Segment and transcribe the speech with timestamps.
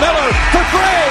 [0.00, 1.08] Miller for three.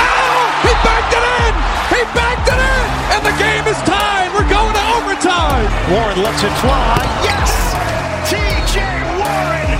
[0.00, 1.52] Oh, he backed it in.
[1.92, 2.84] He backed it in.
[3.12, 4.32] And the game is tied.
[4.32, 5.68] We're going to overtime.
[5.92, 6.96] Warren lets it fly.
[7.20, 7.52] Yes.
[8.26, 8.80] TJ
[9.20, 9.70] Warren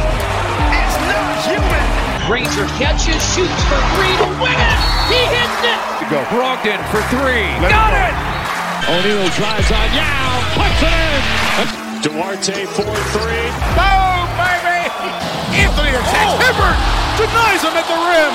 [0.77, 1.87] is not human.
[2.29, 4.79] Granger catches, shoots for three to win it.
[5.09, 5.81] He hits it.
[6.01, 6.21] To go.
[6.29, 7.49] Brogdon for three.
[7.65, 8.15] Let Got it.
[8.93, 10.31] O'Neal drives on Yao.
[10.53, 11.33] Puts it in.
[12.03, 12.83] Duarte for
[13.15, 13.49] three.
[13.79, 14.83] Boom, baby.
[15.65, 16.35] Anthony attacks.
[16.35, 16.43] Oh.
[16.43, 18.35] Hibbert denies him at the rim.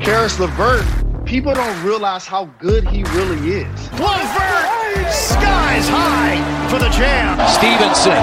[0.00, 0.84] Caris LeVert,
[1.24, 3.78] people don't realize how good he really is.
[3.98, 7.38] LeVert, skies high for the jam.
[7.48, 8.16] Stephenson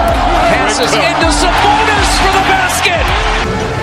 [0.52, 3.04] passes into Sabonis for the basket.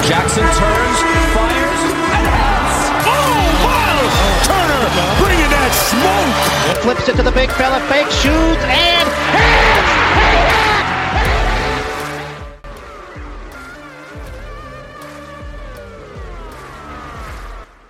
[0.08, 1.00] Jackson turns,
[1.36, 2.78] fires, and hits.
[3.08, 4.00] Oh, wow!
[4.48, 4.86] Turner
[5.20, 6.84] bringing that smoke.
[6.84, 9.08] Flips it to the big fella, fake shoots, and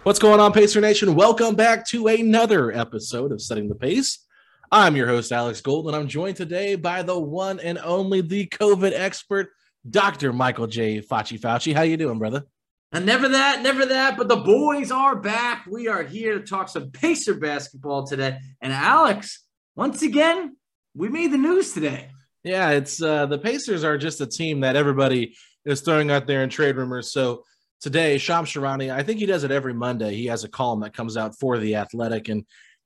[0.08, 1.16] What's going on, Pacer Nation?
[1.16, 4.26] Welcome back to another episode of Setting the Pace.
[4.72, 8.48] I'm your host, Alex Gold, and I'm joined today by the one and only the
[8.48, 9.50] COVID expert,
[9.90, 10.32] Dr.
[10.32, 11.02] Michael J.
[11.02, 11.74] Facci Fauci.
[11.74, 12.46] How you doing, brother?
[12.94, 15.66] And never that, never that, but the boys are back.
[15.70, 18.40] We are here to talk some Pacer basketball today.
[18.62, 19.44] And Alex,
[19.76, 20.56] once again,
[20.96, 22.12] we made the news today.
[22.46, 25.36] Yeah, it's uh, the Pacers are just a team that everybody
[25.66, 27.12] is throwing out there in trade rumors.
[27.12, 27.44] So
[27.82, 30.16] today, Shams Charania, I think he does it every Monday.
[30.16, 32.46] He has a column that comes out for the Athletic, and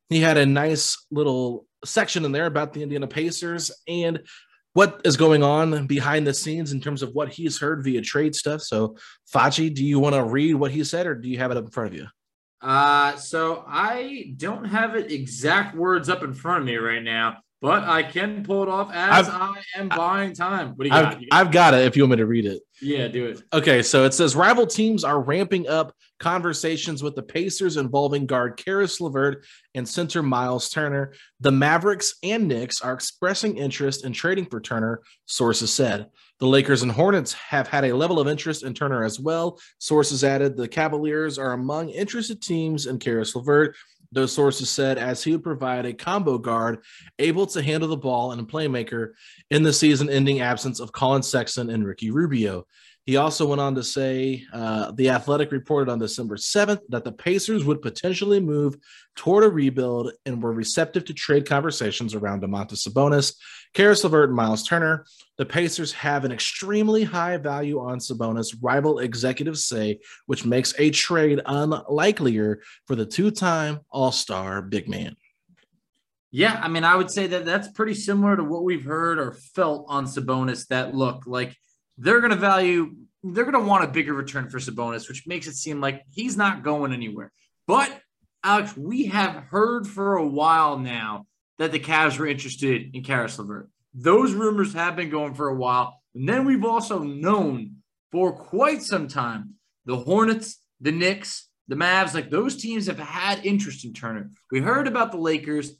[0.09, 4.21] he had a nice little section in there about the Indiana Pacers and
[4.73, 8.35] what is going on behind the scenes in terms of what he's heard via trade
[8.35, 8.61] stuff.
[8.61, 8.95] So,
[9.33, 11.65] Facci, do you want to read what he said, or do you have it up
[11.65, 12.07] in front of you?
[12.61, 17.37] Uh, so I don't have it exact words up in front of me right now,
[17.61, 19.37] but I can pull it off as I've-
[19.75, 20.69] I am buying time.
[20.75, 21.23] What do you I've, got?
[21.31, 22.61] I've got it if you want me to read it.
[22.81, 23.43] yeah, do it.
[23.53, 28.57] Okay, so it says rival teams are ramping up conversations with the Pacers involving guard
[28.57, 29.45] Caris LeVert
[29.75, 31.13] and center Miles Turner.
[31.39, 36.07] The Mavericks and Knicks are expressing interest in trading for Turner, sources said.
[36.39, 39.59] The Lakers and Hornets have had a level of interest in Turner as well.
[39.77, 43.75] Sources added the Cavaliers are among interested teams in Caris LeVert.
[44.11, 46.79] Those sources said as he would provide a combo guard
[47.17, 49.11] able to handle the ball and a playmaker
[49.49, 52.67] in the season ending absence of Collin Sexton and Ricky Rubio.
[53.05, 57.11] He also went on to say uh, the Athletic reported on December 7th that the
[57.11, 58.75] Pacers would potentially move
[59.15, 63.33] toward a rebuild and were receptive to trade conversations around Domantas Sabonis,
[63.73, 65.05] Caris LeVert, and Miles Turner.
[65.37, 70.91] The Pacers have an extremely high value on Sabonis, rival executives say, which makes a
[70.91, 75.15] trade unlikelier for the two-time All-Star big man.
[76.29, 79.33] Yeah, I mean, I would say that that's pretty similar to what we've heard or
[79.33, 80.67] felt on Sabonis.
[80.67, 81.57] That look like
[82.01, 85.47] they're going to value, they're going to want a bigger return for Sabonis, which makes
[85.47, 87.31] it seem like he's not going anywhere.
[87.67, 88.01] But
[88.43, 91.27] Alex, we have heard for a while now
[91.59, 93.69] that the Cavs were interested in Caris LeVert.
[93.93, 95.99] Those rumors have been going for a while.
[96.15, 97.75] And then we've also known
[98.11, 99.55] for quite some time
[99.85, 104.31] the Hornets, the Knicks, the Mavs, like those teams have had interest in Turner.
[104.51, 105.73] We heard about the Lakers.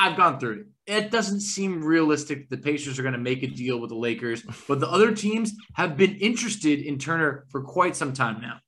[0.00, 0.66] I've gone through it.
[0.86, 4.42] It doesn't seem realistic the Pacers are going to make a deal with the Lakers,
[4.66, 8.58] but the other teams have been interested in Turner for quite some time now.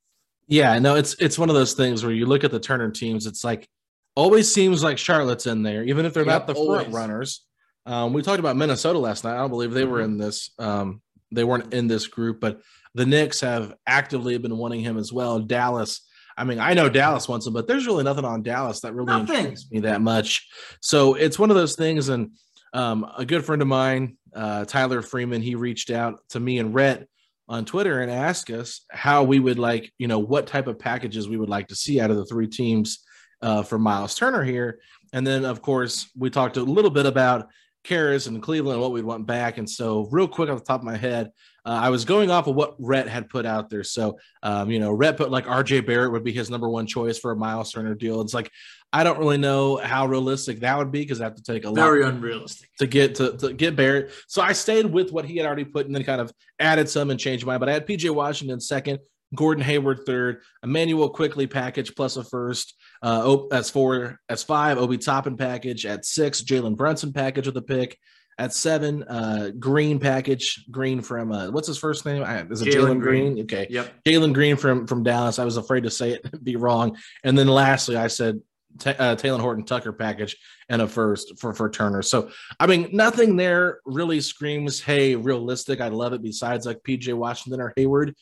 [0.47, 3.27] Yeah, no, it's it's one of those things where you look at the Turner teams,
[3.27, 3.67] it's like
[4.15, 6.83] always seems like Charlotte's in there, even if they're Yep, not the always.
[6.83, 7.45] front runners.
[7.87, 9.35] Um, we talked about Minnesota last night.
[9.35, 10.13] I don't believe they were Mm-hmm.
[10.13, 10.51] in this.
[10.59, 11.01] Um,
[11.33, 12.61] they weren't in this group, but
[12.95, 15.41] the Knicks have actively been wanting him as well.
[15.41, 16.03] Dallas.
[16.37, 19.07] I mean, I know Dallas wants him, but there's really nothing on Dallas that really
[19.07, 19.37] Nothing.
[19.37, 20.49] intrigues me that much.
[20.81, 22.09] So it's one of those things.
[22.09, 22.33] And
[22.73, 26.75] um, a good friend of mine, uh, Tyler Freeman, he reached out to me and
[26.75, 27.07] Rhett
[27.49, 31.29] on Twitter and asked us how we would like, you know, what type of packages
[31.29, 33.01] we would like to see out of the three teams
[33.43, 34.79] uh, for Miles Turner here.
[35.13, 37.49] And then, of course, we talked a little bit about
[37.85, 39.59] Caris and Cleveland, what we'd want back.
[39.59, 41.31] And so, real quick off the top of my head,
[41.65, 43.85] uh, I was going off of what Rhett had put out there.
[43.85, 47.19] So, um, you know, Rhett put like RJ Barrett would be his number one choice
[47.19, 48.21] for a Miles Turner deal.
[48.21, 48.51] It's like,
[48.93, 51.69] I don't really know how realistic that would be because I have to take a
[51.69, 52.69] lot Very unrealistic.
[52.79, 54.13] to get to, to get Barrett.
[54.27, 57.11] So I stayed with what he had already put and then kind of added some
[57.11, 57.61] and changed mine.
[57.61, 58.99] But I had PJ Washington second,
[59.35, 62.75] Gordon Hayward third, Immanuel Quickley package plus a first.
[63.03, 64.19] Uh, that's four.
[64.29, 64.79] That's five.
[64.79, 66.43] Obi Toppin package at six.
[66.43, 67.99] Jalen Brunson package with a pick
[68.39, 69.03] at seven.
[69.05, 70.65] Uh, Green package.
[70.71, 72.23] Green from uh, what's his first name?
[72.23, 73.35] I, is it Jalen Green?
[73.35, 73.45] Green.
[73.45, 73.67] Okay.
[73.71, 74.05] Yep.
[74.05, 75.39] Jalen Green from from Dallas.
[75.39, 76.97] I was afraid to say it, be wrong.
[77.25, 78.41] And then lastly, I said
[78.79, 80.37] Ta- uh, Talen Horton Tucker package
[80.69, 82.03] and a first for for Turner.
[82.03, 86.23] So I mean, nothing there really screams, "Hey, realistic." I love it.
[86.23, 88.15] Besides like PJ Washington or Hayward,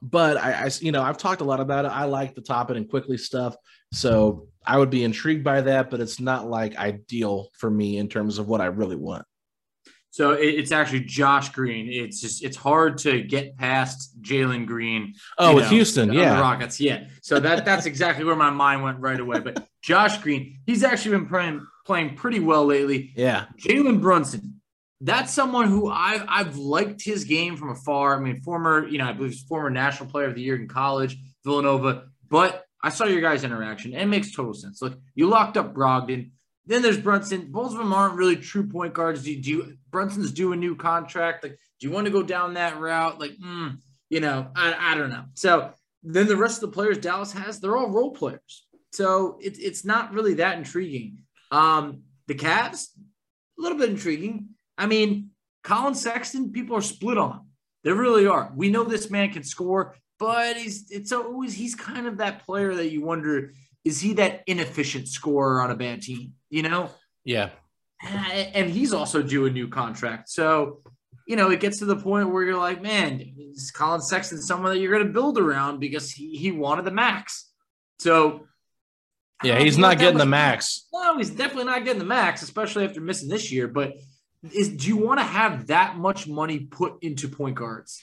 [0.00, 1.92] but I, I you know I've talked a lot about it.
[1.92, 3.54] I like the Toppin and Quickley stuff.
[3.92, 8.08] So I would be intrigued by that, but it's not like ideal for me in
[8.08, 9.24] terms of what I really want.
[10.12, 11.88] So it, it's actually Josh Green.
[11.90, 15.14] It's just it's hard to get past Jalen Green.
[15.38, 16.38] Oh, with know, Houston, yeah.
[16.38, 17.08] Rockets, yeah.
[17.22, 19.40] So that that's exactly where my mind went right away.
[19.40, 23.14] But Josh Green, he's actually been playing playing pretty well lately.
[23.16, 23.46] Yeah.
[23.58, 24.60] Jalen Brunson,
[25.00, 28.14] that's someone who I've I've liked his game from afar.
[28.14, 30.68] I mean, former, you know, I believe he's former national player of the year in
[30.68, 32.08] college, Villanova.
[32.28, 34.82] But I saw your guys' interaction, and it makes total sense.
[34.82, 36.32] Look, you locked up Brogdon.
[36.66, 37.50] Then there's Brunson.
[37.50, 39.24] Both of them aren't really true point guards.
[39.24, 41.42] Do, do you, Brunson's due a new contract?
[41.42, 43.18] Like, do you want to go down that route?
[43.18, 43.78] Like, mm,
[44.10, 45.24] you know, I, I don't know.
[45.34, 45.72] So
[46.02, 48.66] then the rest of the players Dallas has, they're all role players.
[48.92, 51.18] So it's it's not really that intriguing.
[51.50, 52.88] Um, the Cavs,
[53.58, 54.50] a little bit intriguing.
[54.76, 55.30] I mean,
[55.64, 57.46] Collin Sexton, people are split on.
[57.84, 58.52] They really are.
[58.54, 62.74] We know this man can score, but he's it's always he's kind of that player
[62.74, 63.52] that you wonder
[63.84, 66.34] is he that inefficient scorer on a bad team?
[66.52, 66.90] You know,
[67.24, 67.48] Yeah.
[68.02, 70.28] and he's also due a new contract.
[70.28, 70.82] So,
[71.26, 74.72] you know, it gets to the point where you're like, man, is Collin Sexton someone
[74.74, 77.50] that you're going to build around because he, he wanted the max?
[78.00, 78.46] So,
[79.42, 80.88] Yeah, he's not getting the max.
[80.92, 83.66] No, he's definitely not getting the max, especially after missing this year.
[83.66, 83.94] But
[84.52, 88.02] is do you want to have that much money put into point guards?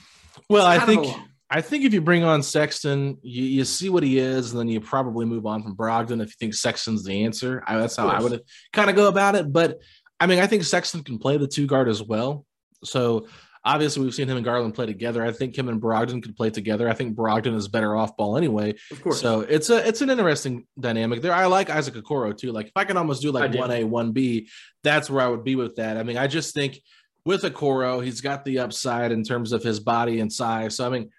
[0.49, 1.17] Well, I Kind of a think.
[1.51, 4.67] I think if you bring on Sexton, you, you see what he is, and then
[4.67, 7.63] you probably move on from Brogdon if you think Sexton's the answer.
[7.65, 8.41] I, that's how I would
[8.71, 9.51] kind of go about it.
[9.51, 9.79] But
[10.19, 12.45] I mean, I think Sexton can play the two guard as well.
[12.83, 13.27] So
[13.65, 15.25] obviously, we've seen him and Garland play together.
[15.25, 16.87] I think him and Brogdon could play together.
[16.87, 18.75] I think Brogdon is better off ball anyway.
[18.91, 19.19] Of course.
[19.19, 21.33] So it's a it's an interesting dynamic there.
[21.33, 22.51] I like Isaac Okoro too.
[22.51, 24.49] Like if I can almost do like one A, one B,
[24.83, 25.97] that's where I would be with that.
[25.97, 26.79] I mean, I just think
[27.25, 30.75] with Okoro, he's got the upside in terms of his body and size.
[30.75, 31.09] So I mean,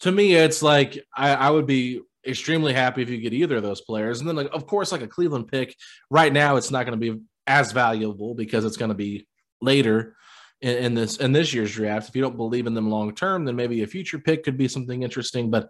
[0.00, 3.62] to me, it's like I, I would be extremely happy if you get either of
[3.62, 4.20] those players.
[4.20, 5.74] And then, like, of course, like a Cleveland pick
[6.10, 9.26] right now, it's not going to be as valuable because it's going to be
[9.60, 10.16] later
[10.60, 12.08] in, in this in this year's draft.
[12.08, 14.68] If you don't believe in them long term, then maybe a future pick could be
[14.68, 15.50] something interesting.
[15.50, 15.68] But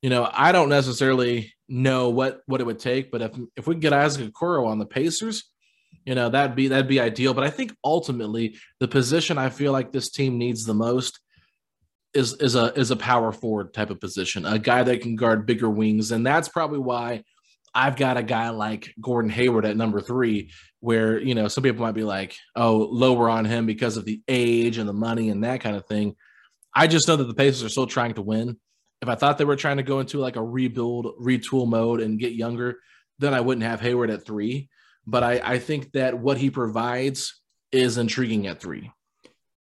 [0.00, 3.10] you know, I don't necessarily know what what it would take.
[3.10, 5.44] But if if we get Isaac Okoro on the Pacers,
[6.04, 7.34] you know, that'd be that'd be ideal.
[7.34, 11.20] But I think ultimately the position I feel like this team needs the most
[12.14, 15.46] is is a is a power forward type of position, a guy that can guard
[15.46, 17.24] bigger wings, and that's probably why
[17.74, 20.50] I've got a guy like Gordon Hayward at number three,
[20.80, 24.20] where you know some people might be like, oh, lower on him because of the
[24.28, 26.16] age and the money and that kind of thing.
[26.74, 28.58] I just know that the Pacers are still trying to win.
[29.00, 32.20] If I thought they were trying to go into like a rebuild, retool mode and
[32.20, 32.78] get younger,
[33.18, 34.68] then I wouldn't have Hayward at three.
[35.06, 37.40] But I, I think that what he provides
[37.72, 38.90] is intriguing at three.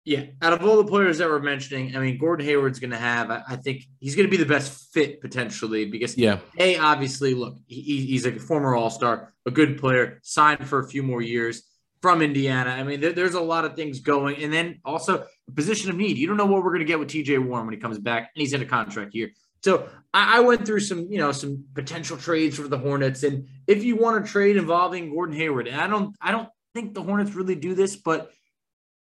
[0.09, 2.97] Yeah, out of all the players that we're mentioning, I mean, Gordon Hayward's going to
[2.97, 3.31] have.
[3.31, 6.39] I, I think he's going to be the best fit potentially because, Yeah.
[6.59, 10.89] a obviously, look, he, he's a former All Star, a good player, signed for a
[10.89, 11.63] few more years
[12.01, 12.71] from Indiana.
[12.71, 15.97] I mean, there, there's a lot of things going, and then also a position of
[15.97, 16.17] need.
[16.17, 17.37] You don't know what we're going to get with T.J.
[17.37, 19.33] Warren when he comes back, and he's in a contract year.
[19.63, 23.47] So I, I went through some, you know, some potential trades for the Hornets, and
[23.67, 27.03] if you want to trade involving Gordon Hayward, and I don't, I don't think the
[27.03, 28.31] Hornets really do this, but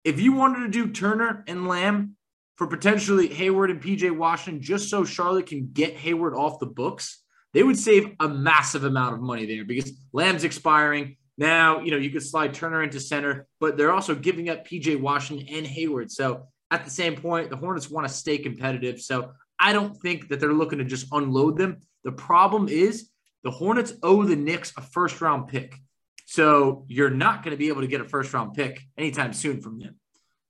[0.07, 2.15] if you wanted to do Turner and Lamb
[2.55, 7.21] for potentially Hayward and PJ Washington, just so Charlotte can get Hayward off the books,
[7.53, 11.17] they would save a massive amount of money there because Lamb's expiring.
[11.37, 14.97] Now, you know, you could slide Turner into center, but they're also giving up PJ
[14.97, 16.09] Washington and Hayward.
[16.09, 19.01] So at the same point, the Hornets want to stay competitive.
[19.01, 21.81] So I don't think that they're looking to just unload them.
[22.05, 23.09] The problem is
[23.43, 25.75] the Hornets owe the Knicks a first round pick.
[26.29, 29.62] So you're not going to be able to get a first round pick anytime soon
[29.62, 29.96] from them.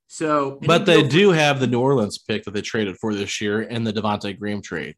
[0.08, 3.60] So, but they do have the New Orleans pick that they traded for this year
[3.60, 4.96] and the Devonte Graham trade.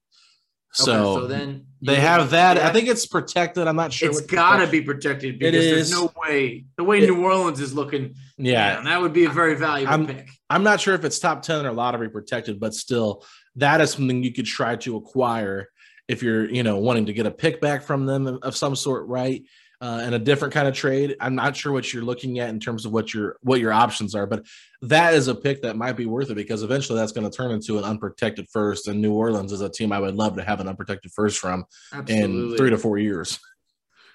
[0.72, 2.56] So, okay, so then they have that.
[2.56, 3.68] I think it's protected.
[3.68, 4.08] I'm not sure.
[4.08, 7.74] It's got to be protected because there's no way the way it, New Orleans is
[7.74, 8.14] looking.
[8.38, 10.30] Yeah, man, that would be a very valuable I'm, pick.
[10.48, 13.24] I'm not sure if it's top ten or lottery protected, but still,
[13.56, 15.68] that is something you could try to acquire
[16.08, 19.06] if you're, you know, wanting to get a pick back from them of some sort,
[19.08, 19.42] right?
[19.80, 21.16] Uh, and a different kind of trade.
[21.20, 24.14] I'm not sure what you're looking at in terms of what your what your options
[24.14, 24.46] are, but
[24.82, 27.50] that is a pick that might be worth it because eventually that's going to turn
[27.50, 28.88] into an unprotected first.
[28.88, 31.64] And New Orleans is a team I would love to have an unprotected first from
[31.92, 32.52] Absolutely.
[32.52, 33.38] in three to four years.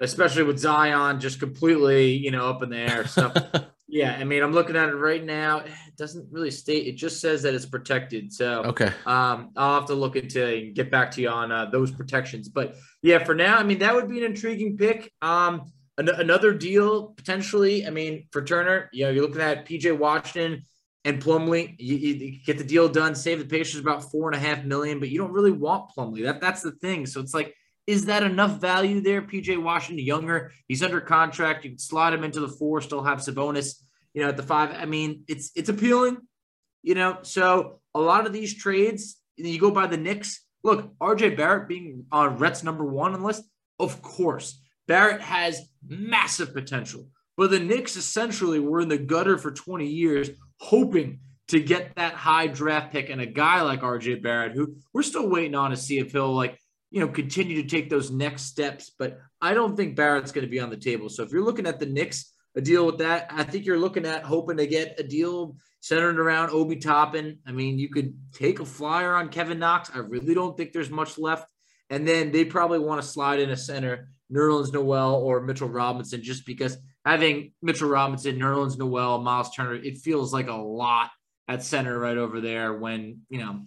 [0.02, 3.08] Especially with Zion just completely, you know, up in the air.
[3.08, 3.32] So
[3.88, 5.60] yeah, I mean, I'm looking at it right now.
[5.60, 6.88] It doesn't really state.
[6.88, 8.34] It just says that it's protected.
[8.34, 11.66] So okay, um, I'll have to look into and get back to you on uh,
[11.68, 12.50] those protections.
[12.50, 15.12] But yeah, for now, I mean, that would be an intriguing pick.
[15.22, 17.86] Um, an- another deal potentially.
[17.86, 20.64] I mean, for Turner, you know, you're looking at PJ Washington
[21.04, 21.76] and Plumlee.
[21.78, 25.00] You, you, get the deal done, save the Pacers about four and a half million,
[25.00, 26.24] but you don't really want Plumlee.
[26.24, 27.06] That that's the thing.
[27.06, 27.56] So it's like
[27.88, 29.22] is that enough value there?
[29.22, 31.64] PJ Washington, younger, he's under contract.
[31.64, 33.76] You can slot him into the four, still have Sabonis,
[34.14, 34.72] you know, at the five.
[34.72, 36.18] I mean, it's it's appealing,
[36.82, 37.20] you know.
[37.22, 40.42] So a lot of these trades, you go by the Knicks.
[40.64, 43.44] Look, RJ Barrett being on Rhett's number one on the list,
[43.80, 44.60] of course.
[44.88, 47.08] Barrett has massive potential.
[47.38, 52.14] But the Knicks essentially were in the gutter for 20 years, hoping to get that
[52.14, 55.78] high draft pick and a guy like RJ Barrett, who we're still waiting on to
[55.78, 56.58] see if he'll like
[56.96, 58.94] you know, continue to take those next steps.
[58.98, 61.10] But I don't think Barrett's going to be on the table.
[61.10, 64.06] So if you're looking at the Knicks, a deal with that, I think you're looking
[64.06, 67.40] at hoping to get a deal centered around Obi Toppin.
[67.46, 69.92] I mean, you could take a flyer on Kevin Knox.
[69.94, 71.46] I really don't think there's much left.
[71.90, 76.24] And then they probably want to slide in a center, Nerlens Noel or Mitchell Robinson,
[76.24, 81.10] just because having Mitchell Robinson, Nerlens Noel, Miles Turner, it feels like a lot
[81.50, 83.66] at center right over there when, you know,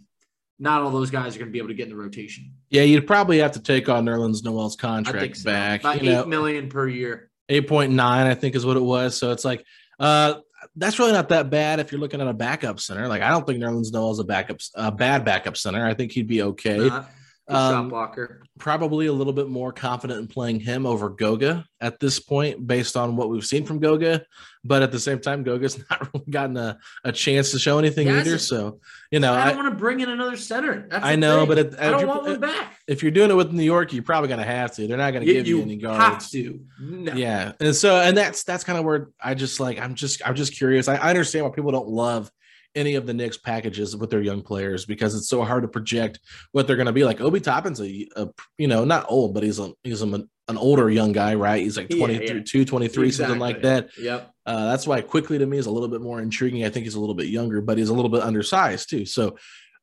[0.58, 2.52] not all those guys are going to be able to get in the rotation.
[2.70, 5.44] Yeah, you'd probably have to take on Nerlens Noel's contract so.
[5.44, 5.80] back.
[5.80, 7.30] About you eight know, million per year.
[7.48, 9.16] Eight point nine, I think, is what it was.
[9.16, 9.64] So it's like,
[9.98, 10.34] uh,
[10.76, 13.08] that's really not that bad if you're looking at a backup center.
[13.08, 15.86] Like, I don't think Nerlens Noel's a backup, a bad backup center.
[15.86, 16.88] I think he'd be okay.
[16.88, 17.10] Not,
[17.48, 18.42] um, shot blocker.
[18.58, 22.96] Probably a little bit more confident in playing him over Goga at this point, based
[22.96, 24.24] on what we've seen from Goga.
[24.64, 28.08] But at the same time, Goga's not really gotten a, a chance to show anything
[28.08, 28.38] either.
[28.38, 30.86] So you know, I don't want to bring in another center.
[30.90, 31.48] That's I know, thing.
[31.48, 32.78] but it, I don't want one back.
[32.86, 34.86] If you're doing it with New York, you're probably going to have to.
[34.86, 35.98] They're not going to give you, you any guards.
[35.98, 36.60] Have to.
[36.80, 37.12] No.
[37.14, 40.34] Yeah, and so and that's that's kind of where I just like I'm just I'm
[40.34, 40.88] just curious.
[40.88, 42.30] I, I understand why people don't love
[42.78, 46.20] any of the Knicks packages with their young players because it's so hard to project
[46.52, 47.20] what they're going to be like.
[47.20, 50.88] Obi Toppin's a, a, you know not old, but he's a he's a, an older
[50.88, 51.62] young guy, right?
[51.62, 52.64] He's like 23, yeah, yeah.
[52.64, 53.10] 23, exactly.
[53.12, 53.90] something like that.
[53.98, 54.30] Yep.
[54.46, 56.64] Uh, that's why Quickley to me is a little bit more intriguing.
[56.64, 59.04] I think he's a little bit younger, but he's a little bit undersized too.
[59.04, 59.36] So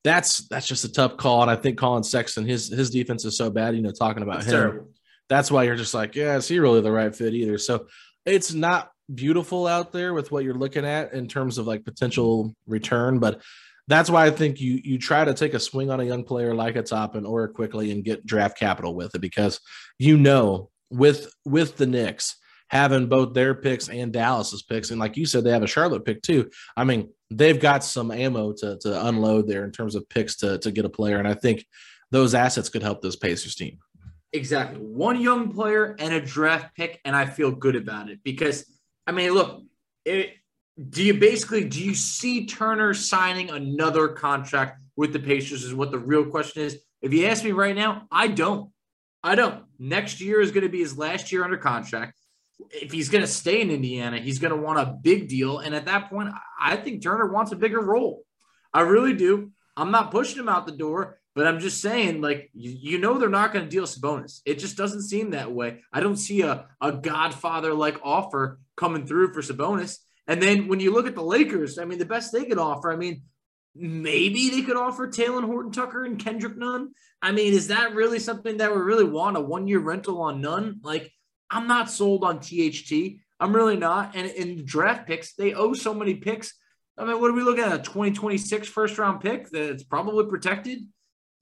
[0.03, 1.41] that's that's just a tough call.
[1.41, 3.75] And I think Collin Sexton, his his defense is so bad.
[3.75, 4.89] You know, talking about him, terrible.
[5.27, 7.57] that's why you're just like, yeah, is he really the right fit either?
[7.57, 7.87] So
[8.25, 12.55] it's not beautiful out there with what you're looking at in terms of like potential
[12.67, 13.41] return, but
[13.87, 16.55] that's why I think you you try to take a swing on a young player
[16.55, 19.59] like a Toppin or Quickley and get draft capital with it because
[19.99, 22.35] you know with with the Knicks
[22.69, 26.05] having both their picks and Dallas's picks, and like you said, they have a Charlotte
[26.05, 26.49] pick too.
[26.75, 30.57] I mean, they've got some ammo to to unload there in terms of picks to
[30.59, 31.65] to get a player, and I think
[32.11, 33.79] those assets could help this Pacers team.
[34.33, 38.65] Exactly, one young player and a draft pick, and I feel good about it because
[39.07, 39.63] I mean, look,
[40.03, 40.33] it,
[40.89, 45.63] do you basically do you see Turner signing another contract with the Pacers?
[45.63, 46.79] Is what the real question is.
[47.01, 48.71] If you ask me right now, I don't.
[49.23, 49.63] I don't.
[49.79, 52.19] Next year is going to be his last year under contract.
[52.71, 55.59] If he's going to stay in Indiana, he's going to want a big deal.
[55.59, 58.23] And at that point, I think Turner wants a bigger role.
[58.73, 59.51] I really do.
[59.77, 63.17] I'm not pushing him out the door, but I'm just saying, like, you, you know,
[63.17, 64.41] they're not going to deal Sabonis.
[64.45, 65.81] It just doesn't seem that way.
[65.91, 69.97] I don't see a, a Godfather like offer coming through for Sabonis.
[70.27, 72.91] And then when you look at the Lakers, I mean, the best they could offer,
[72.91, 73.23] I mean,
[73.75, 76.91] maybe they could offer Talen Horton Tucker and Kendrick Nunn.
[77.21, 80.41] I mean, is that really something that we really want a one year rental on
[80.41, 80.79] Nunn?
[80.81, 81.11] Like,
[81.49, 83.19] I'm not sold on THT.
[83.39, 84.15] I'm really not.
[84.15, 86.53] And in draft picks, they owe so many picks.
[86.97, 87.73] I mean, what are we looking at?
[87.73, 90.79] A 2026 first round pick that's probably protected?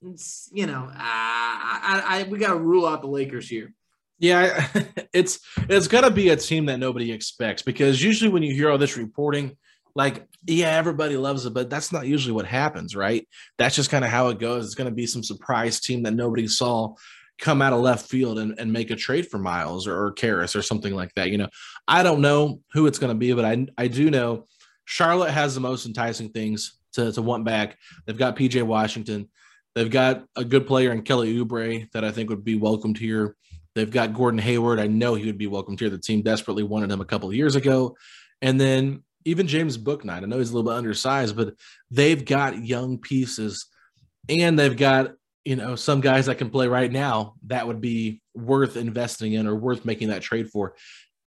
[0.02, 3.72] It's, you know, I, I, I we got to rule out the Lakers here.
[4.18, 4.68] Yeah,
[5.12, 8.78] it's it's gonna be a team that nobody expects because usually when you hear all
[8.78, 9.56] this reporting,
[9.94, 13.26] like yeah, everybody loves it, but that's not usually what happens, right?
[13.58, 14.66] That's just kind of how it goes.
[14.66, 16.94] It's gonna be some surprise team that nobody saw
[17.38, 20.54] come out of left field and, and make a trade for Miles or, or Caris
[20.54, 21.30] or something like that.
[21.30, 21.48] You know,
[21.88, 24.46] I don't know who it's gonna be, but I I do know
[24.84, 27.76] Charlotte has the most enticing things to, to want back.
[28.06, 29.28] They've got PJ Washington.
[29.74, 33.36] They've got a good player in Kelly Oubre that I think would be welcomed here.
[33.74, 34.78] They've got Gordon Hayward.
[34.78, 35.90] I know he would be welcomed here.
[35.90, 37.96] The team desperately wanted him a couple of years ago.
[38.40, 40.22] And then even James Bouknight.
[40.22, 41.54] I know he's a little bit undersized, but
[41.90, 43.66] they've got young pieces
[44.28, 45.12] and they've got,
[45.44, 49.46] you know, some guys that can play right now that would be worth investing in
[49.46, 50.74] or worth making that trade for.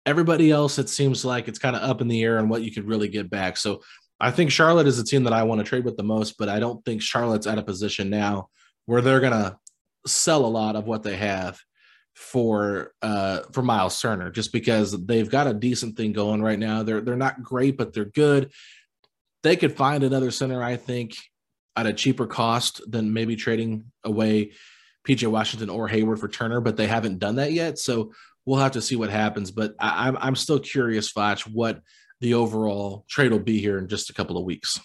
[0.06, 2.72] Everybody else, it seems like it's kind of up in the air on what you
[2.72, 3.56] could really get back.
[3.56, 3.82] So
[4.20, 6.48] I think Charlotte is a team that I want to trade with the most, but
[6.48, 8.48] I don't think Charlotte's at a position now
[8.86, 9.56] where they're going to
[10.06, 11.58] sell a lot of what they have
[12.14, 16.82] for uh for Miles Turner just because they've got a decent thing going right now.
[16.82, 18.52] They're they're not great, but they're good.
[19.42, 21.16] They could find another center, I think,
[21.76, 24.52] at a cheaper cost than maybe trading away
[25.06, 27.78] PJ Washington or Hayward for Turner, but they haven't done that yet.
[27.78, 28.12] So
[28.46, 29.50] we'll have to see what happens.
[29.50, 31.80] But I, am I'm, I'm still curious, Foch, what
[32.20, 34.80] the overall trade will be here in just a couple of weeks.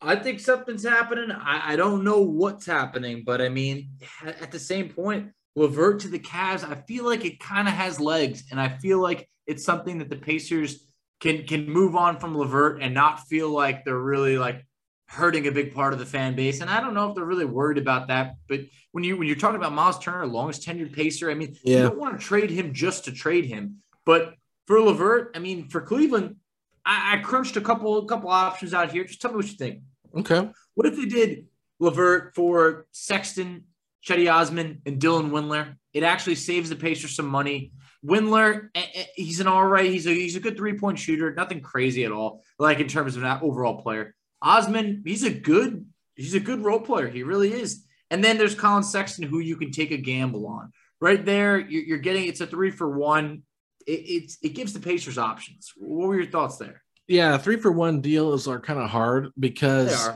[0.00, 1.30] I think something's happening.
[1.30, 3.90] I, I don't know what's happening, but I mean,
[4.24, 8.00] at the same point, LeVert to the Cavs, I feel like it kind of has
[8.00, 10.86] legs, and I feel like it's something that the Pacers
[11.20, 14.66] can can move on from LeVert and not feel like they're really like
[15.06, 16.60] hurting a big part of the fan base.
[16.60, 18.36] And I don't know if they're really worried about that.
[18.48, 18.60] But
[18.92, 21.76] when you when you're talking about Miles Turner, longest tenured Pacer, I mean, yeah.
[21.76, 23.82] you don't want to trade him just to trade him.
[24.04, 24.34] But
[24.66, 26.36] for LeVert, I mean, for Cleveland,
[26.84, 29.04] I, I crunched a couple a couple options out here.
[29.04, 29.82] Just tell me what you think.
[30.16, 30.50] Okay.
[30.74, 31.46] What if they did
[31.78, 33.64] LeVert for Sexton
[34.06, 35.76] Cedi Osman and Dylan Windler.
[35.92, 37.72] It actually saves the Pacers some money.
[38.04, 39.90] Windler, eh, eh, he's an all right.
[39.90, 41.32] He's a he's a good three point shooter.
[41.32, 42.42] Nothing crazy at all.
[42.58, 44.14] Like in terms of an overall player.
[44.40, 47.08] Osman, he's a good he's a good role player.
[47.08, 47.84] He really is.
[48.10, 50.72] And then there's Collin Sexton, who you can take a gamble on.
[51.00, 53.42] Right there, you're, you're getting it's a three for one.
[53.86, 55.72] It, it's it gives the Pacers options.
[55.76, 56.82] What were your thoughts there?
[57.06, 60.10] Yeah, three for one deals are kind of hard because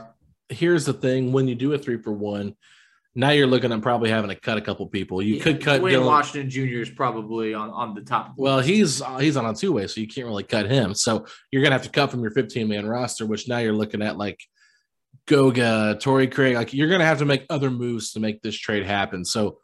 [0.49, 2.55] here's the thing: when you do a three for one
[3.17, 5.23] now you're looking at probably having to cut a couple people.
[5.23, 6.05] You yeah, could cut Wayne Dylan.
[6.05, 6.81] Washington Jr.
[6.81, 8.33] is probably on, on the top.
[8.37, 10.93] Well, he's he's on a two way, so you can't really cut him.
[10.93, 14.03] So you're gonna have to cut from your 15 man roster, which now you're looking
[14.03, 14.39] at like
[15.25, 16.55] Goga, Torrey Craig.
[16.55, 19.25] Like you're gonna have to make other moves to make this trade happen.
[19.25, 19.57] So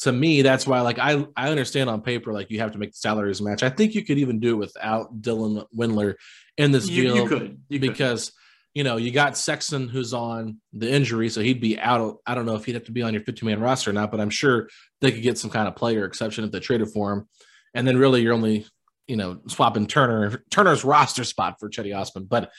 [0.00, 2.90] to me, that's why like I I understand on paper like you have to make
[2.90, 3.62] the salaries match.
[3.62, 6.16] I think you could even do it without Dylan Windler
[6.56, 7.16] in this you, deal.
[7.16, 8.30] You could you because.
[8.30, 8.38] Could
[8.74, 12.18] you know, you got Sexton who's on the injury, so he'd be out.
[12.26, 14.10] I don't know if he'd have to be on your 50 man roster or not,
[14.10, 14.68] but I'm sure
[15.00, 17.28] they could get some kind of player exception if they traded for him.
[17.74, 18.66] And then really you're only,
[19.06, 22.24] you know, swapping Turner Turner's roster spot for Cedi Osman.
[22.24, 22.50] But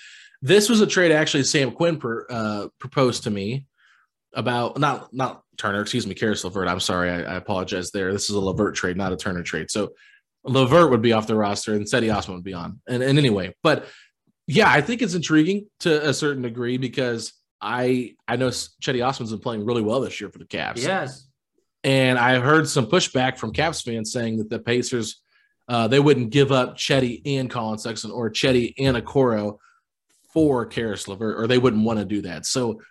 [0.41, 3.65] this was a trade actually Sam Quinn per, uh, proposed to me
[4.35, 6.67] about not not Turner, excuse me, Caris LeVert.
[6.67, 8.11] I'm sorry, I, I, apologize there.
[8.11, 9.69] This is a LeVert trade, not a Turner trade.
[9.69, 9.93] So
[10.45, 12.81] LeVert would be off the roster and Cedi Osman would be on.
[12.87, 13.87] And, and anyway, but
[14.47, 19.31] yeah, I think it's intriguing to a certain degree because I I know Cedi Osman's
[19.31, 20.77] been playing really well this year for the Cavs.
[20.77, 21.27] Yes,
[21.83, 25.21] and I heard some pushback from Cavs fans saying that the Pacers
[25.67, 29.59] uh, they wouldn't give up Cedi and Collin Sexton or Cedi and Okoro
[30.33, 32.45] for Caris LeVert, or they wouldn't want to do that.
[32.45, 32.81] So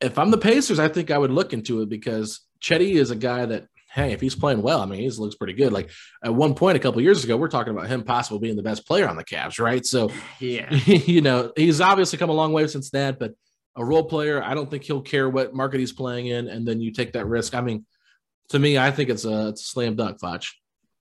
[0.00, 3.16] if I'm the Pacers, I think I would look into it because Cedi is a
[3.16, 5.72] guy that hey, if he's playing well, I mean, he looks pretty good.
[5.72, 5.90] Like
[6.22, 8.86] at one point a couple years ago, we're talking about him possibly being the best
[8.86, 9.84] player on the Cavs, right?
[9.84, 13.32] So, yeah, you know, he's obviously come a long way since that, but
[13.74, 16.80] a role player, I don't think he'll care what market he's playing in, and then
[16.80, 17.54] you take that risk.
[17.54, 17.86] I mean,
[18.50, 20.44] to me, I think it's a, it's a slam dunk, Foch.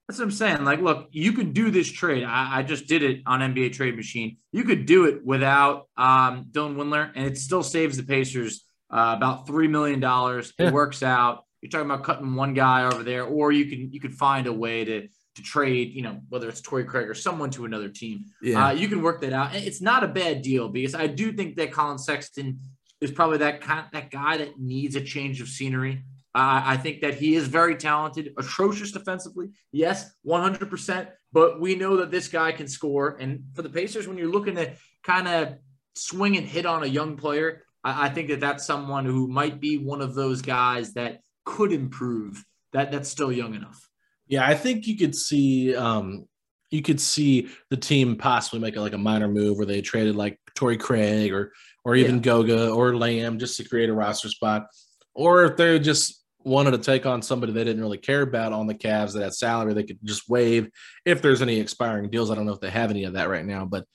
[0.08, 0.63] That's what I'm saying.
[0.63, 2.23] Like, look, you could do this trade.
[2.23, 4.38] I, I, just did it on NBA Trade Machine.
[4.51, 9.15] You could do it without um, Dylan Windler, and it still saves the Pacers uh,
[9.17, 10.53] about three million dollars.
[10.60, 11.44] It works out.
[11.65, 14.54] You're talking about cutting one guy over there, or you can you could find a
[14.54, 18.25] way to to trade, you know, whether it's Torrey Craig or someone to another team.
[18.39, 18.67] Yeah.
[18.67, 19.56] Uh, you can work that out.
[19.56, 22.60] It's not a bad deal because I do think that Collin Sexton
[23.01, 26.04] is probably that kind, that guy that needs a change of scenery.
[26.36, 29.47] Uh, I think that he is very talented, atrocious defensively.
[29.71, 31.08] Yes, 100%.
[31.34, 33.17] But we know that this guy can score.
[33.19, 34.73] And for the Pacers, when you're looking to
[35.04, 35.56] kind of
[35.95, 39.60] swing and hit on a young player, I, I think that that's someone who might
[39.60, 43.89] be one of those guys that could improve, that that's still young enough.
[44.27, 46.27] Yeah, I think you could see um
[46.71, 50.15] you could see the team possibly make a, like a minor move where they traded
[50.15, 51.53] like Torrey Craig or
[51.84, 52.21] or even yeah.
[52.21, 54.67] Goga or Lamb just to create a roster spot.
[55.13, 58.67] Or if they're just wanted to take on somebody they didn't really care about on
[58.67, 60.69] the Cavs that had salary they could just waive
[61.03, 62.29] if there's any expiring deals.
[62.29, 63.86] I don't know if they have any of that right now, but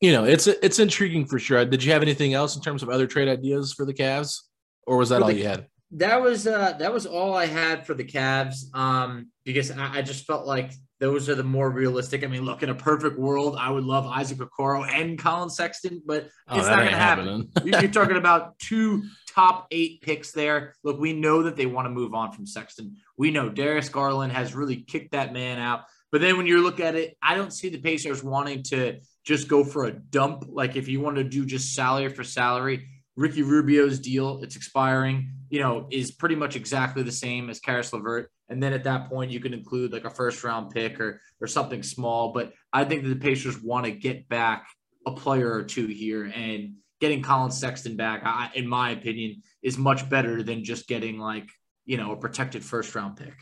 [0.00, 1.64] you know, it's it's intriguing for sure.
[1.64, 4.42] Did you have anything else in terms of other trade ideas for the Cavs,
[4.86, 5.66] or was that all you had?
[5.92, 8.74] That was uh that was all I had for the Cavs.
[8.74, 12.24] Um, because I, I just felt like those are the more realistic.
[12.24, 16.02] I mean, look, in a perfect world, I would love Isaac Okoro and Collin Sexton,
[16.06, 17.50] but oh, it's not going to happen.
[17.64, 20.74] You're talking about two top eight picks there.
[20.82, 22.96] Look, we know that they want to move on from Sexton.
[23.18, 25.82] We know Darius Garland has really kicked that man out.
[26.10, 29.48] But then when you look at it, I don't see the Pacers wanting to just
[29.48, 30.44] go for a dump.
[30.48, 35.32] Like if you want to do just salary for salary, Ricky Rubio's deal, it's expiring,
[35.48, 38.30] you know, is pretty much exactly the same as Caris LeVert.
[38.48, 41.46] And then at that point, you can include like a first round pick or or
[41.46, 42.32] something small.
[42.32, 44.68] But I think that the Pacers want to get back
[45.06, 49.78] a player or two here, and getting Collin Sexton back, I, in my opinion, is
[49.78, 51.48] much better than just getting like
[51.86, 53.34] you know a protected first round pick.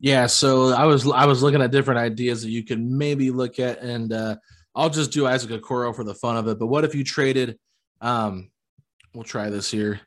[0.00, 3.58] Yeah, so I was I was looking at different ideas that you could maybe look
[3.58, 4.36] at, and uh,
[4.74, 6.58] I'll just do Isaac Okoro for the fun of it.
[6.58, 7.58] But what if you traded?
[8.00, 8.50] Um,
[9.18, 10.00] we'll try this here.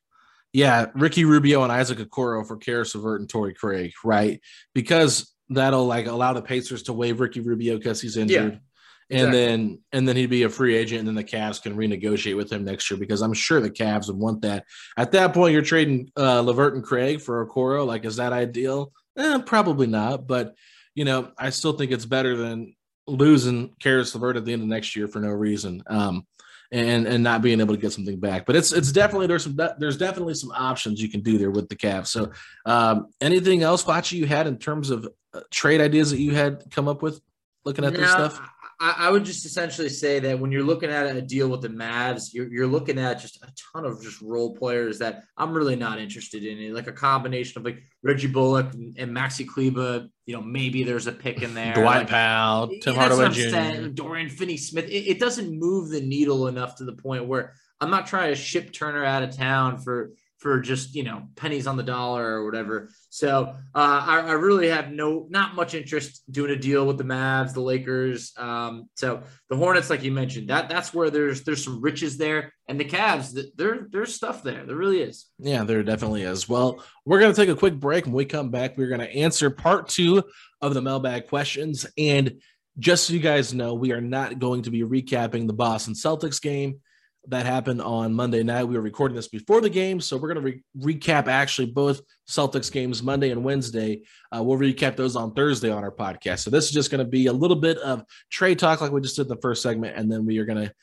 [0.54, 4.40] Yeah, Ricky Rubio and Isaac Okoro for Caris LeVert and Torrey Craig, right?
[4.74, 8.54] Because that'll like allow the Pacers to waive Ricky Rubio because he's injured.
[8.54, 9.40] Yeah, and exactly.
[9.40, 12.50] then and then he'd be a free agent, and then the Cavs can renegotiate with
[12.50, 14.64] him next year because I'm sure the Cavs would want that.
[14.96, 17.86] At that point, you're trading uh, LeVert and Craig for Okoro.
[17.86, 18.94] Like, is that ideal?
[19.18, 20.26] Eh, probably not.
[20.26, 20.56] But
[20.96, 22.76] you know, I still think it's better than
[23.08, 25.84] losing Caris LeVert at the end of next year for no reason.
[25.88, 26.26] Um,
[26.72, 28.46] and and not being able to get something back.
[28.46, 31.70] But it's it's definitely there's some there's definitely some options you can do there with
[31.70, 32.08] the Cavs.
[32.08, 32.32] So
[32.66, 36.64] um, anything else, Facci, you had in terms of uh, trade ideas that you had
[36.72, 37.22] come up with
[37.66, 38.42] looking at no, this stuff?
[38.82, 41.68] I, I, would just essentially say that when you're looking at a deal with the
[41.68, 45.76] Mavs, you're, you're looking at just a ton of just role players that I'm really
[45.76, 46.74] not interested in.
[46.74, 50.08] Like a combination of like Reggie Bullock and, and Maxi Kleber.
[50.26, 51.76] You know, maybe there's a pick in there.
[51.76, 54.86] Dwight like, Powell, Tim Hardaway Jr., Dorian Finney-Smith.
[54.86, 58.36] It, it doesn't move the needle enough to the point where I'm not trying to
[58.36, 62.46] ship Turner out of town for for just you know pennies on the dollar or
[62.46, 62.90] whatever.
[63.10, 67.04] So uh, I, I, really have no not much interest doing a deal with the
[67.04, 68.34] Mavs, the Lakers.
[68.38, 72.54] Um, so the Hornets, like you mentioned, that that's where there's there's some riches there,
[72.68, 74.66] and the Cavs, there there's stuff there.
[74.66, 75.28] There really is.
[75.38, 76.50] Yeah, there definitely is.
[76.50, 78.06] Well, we're gonna take a quick break.
[78.06, 80.24] When we come back, we're gonna answer part two
[80.60, 81.86] of the mailbag questions.
[82.00, 82.42] And
[82.80, 86.42] just so you guys know, we are not going to be recapping the Boston Celtics
[86.42, 86.80] game
[87.28, 88.64] that happened on Monday night.
[88.64, 92.02] We were recording this before the game, so we're going to re- recap actually both
[92.28, 94.02] Celtics games Monday and Wednesday.
[94.36, 96.40] Uh, we'll recap those on Thursday on our podcast.
[96.40, 99.02] So this is just going to be a little bit of trade talk like we
[99.02, 100.74] just did the first segment, and then we are going to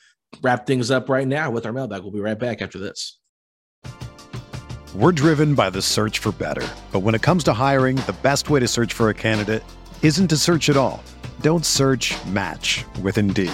[0.41, 2.01] wrap things up right now with our mailbag.
[2.01, 3.19] We'll be right back after this.
[4.95, 8.49] We're driven by the search for better, but when it comes to hiring, the best
[8.49, 9.63] way to search for a candidate
[10.01, 11.03] isn't to search at all.
[11.41, 12.15] Don't search.
[12.25, 13.53] Match with Indeed.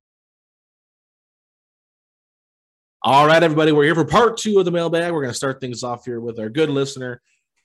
[3.03, 5.11] All right, everybody, we're here for part two of the mailbag.
[5.11, 7.19] We're going to start things off here with our good listener,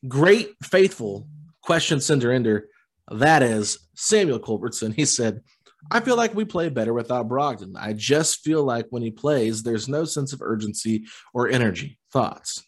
[0.08, 1.28] great, faithful
[1.60, 2.68] question sender ender.
[3.10, 4.92] That is Samuel Culbertson.
[4.92, 5.42] He said,
[5.90, 7.74] I feel like we play better without Brogdon.
[7.78, 11.98] I just feel like when he plays, there's no sense of urgency or energy.
[12.14, 12.64] Thoughts?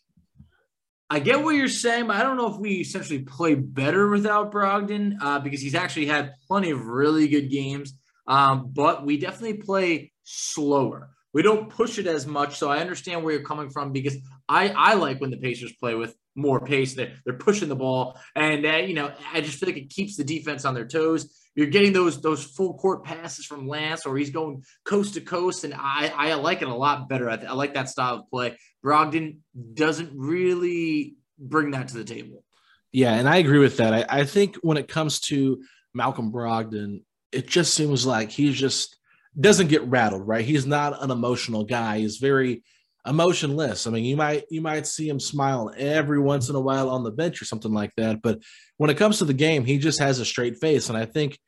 [1.09, 4.53] I get what you're saying, but I don't know if we essentially play better without
[4.53, 7.95] Brogdon uh, because he's actually had plenty of really good games.
[8.27, 11.09] Um, but we definitely play slower.
[11.35, 12.59] We don't push it as much.
[12.59, 14.17] So I understand where you're coming from because
[14.49, 16.95] I, I like when the Pacers play with more pace.
[16.95, 18.19] They're, they're pushing the ball.
[18.35, 21.49] And, uh, you know, I just feel like it keeps the defense on their toes.
[21.55, 25.65] You're getting those those full court passes from Lance, or he's going coast to coast,
[25.65, 27.29] and I I like it a lot better.
[27.29, 28.57] I, I like that style of play.
[28.85, 29.39] Brogdon
[29.75, 32.45] doesn't really bring that to the table.
[32.93, 33.93] Yeah, and I agree with that.
[33.93, 35.61] I, I think when it comes to
[35.95, 38.97] Malcolm Brogdon, it just seems like he's just
[39.39, 40.45] doesn't get rattled, right?
[40.45, 41.99] He's not an emotional guy.
[41.99, 42.63] He's very
[43.07, 43.87] emotionless.
[43.87, 47.05] I mean, you might you might see him smile every once in a while on
[47.05, 48.41] the bench or something like that, but
[48.77, 51.39] when it comes to the game, he just has a straight face, and I think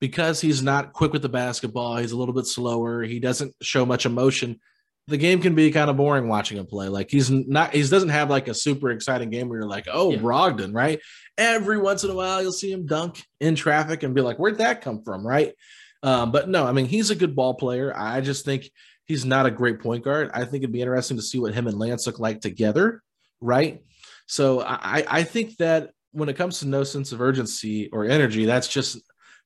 [0.00, 3.02] because he's not quick with the basketball, he's a little bit slower.
[3.02, 4.60] He doesn't show much emotion.
[5.08, 6.88] The game can be kind of boring watching him play.
[6.88, 10.12] Like he's not, he doesn't have like a super exciting game where you're like, oh,
[10.12, 10.18] yeah.
[10.18, 11.00] Brogdon, right?
[11.36, 14.58] Every once in a while, you'll see him dunk in traffic and be like, where'd
[14.58, 15.54] that come from, right?
[16.02, 17.92] Um, but no, I mean, he's a good ball player.
[17.96, 18.70] I just think
[19.06, 20.30] he's not a great point guard.
[20.32, 23.02] I think it'd be interesting to see what him and Lance look like together,
[23.40, 23.82] right?
[24.26, 28.44] So I, I think that when it comes to no sense of urgency or energy,
[28.44, 28.98] that's just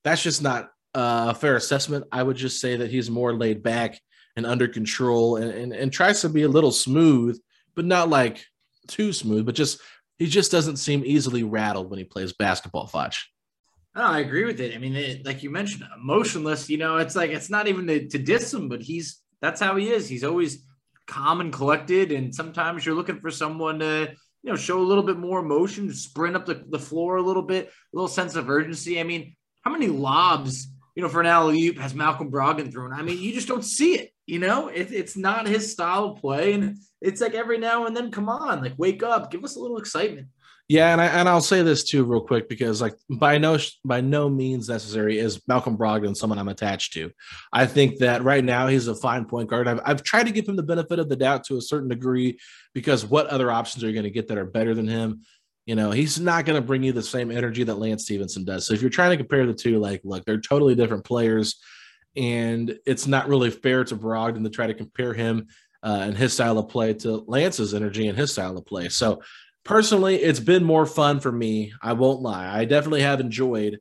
[0.04, 2.04] that's just not a fair assessment.
[2.12, 3.98] I would just say that he's more laid back
[4.36, 7.38] and under control and, and, and tries to be a little smooth,
[7.74, 8.44] but not like
[8.88, 9.80] too smooth, but just
[10.18, 13.14] he just doesn't seem easily rattled when he plays basketball, Foch.
[13.94, 14.74] No, I agree with it.
[14.74, 16.70] I mean, it, like you mentioned, emotionless.
[16.70, 19.76] You know, it's like it's not even to, to diss him, but he's that's how
[19.76, 20.08] he is.
[20.08, 20.64] He's always
[21.06, 25.02] calm and collected, and sometimes you're looking for someone to you know show a little
[25.04, 28.48] bit more emotion, sprint up the, the floor a little bit, a little sense of
[28.48, 28.98] urgency.
[28.98, 32.94] I mean, how many lobs, you know, for an alley has Malcolm Brogdon thrown?
[32.94, 34.10] I mean, you just don't see it.
[34.24, 37.94] You know, it, it's not his style of play, and it's like every now and
[37.94, 40.28] then, come on, like wake up, give us a little excitement.
[40.72, 44.00] Yeah, and I and I'll say this too, real quick, because like by no by
[44.00, 47.10] no means necessary is Malcolm Brogdon someone I'm attached to.
[47.52, 49.68] I think that right now he's a fine point guard.
[49.68, 52.38] I've I've tried to give him the benefit of the doubt to a certain degree,
[52.72, 55.24] because what other options are you going to get that are better than him?
[55.66, 58.66] You know, he's not going to bring you the same energy that Lance Stephenson does.
[58.66, 61.60] So if you're trying to compare the two, like, look, they're totally different players,
[62.16, 65.48] and it's not really fair to Brogdon to try to compare him
[65.82, 68.88] uh, and his style of play to Lance's energy and his style of play.
[68.88, 69.20] So
[69.64, 71.72] personally, it's been more fun for me.
[71.82, 72.56] I won't lie.
[72.56, 73.78] I definitely have enjoyed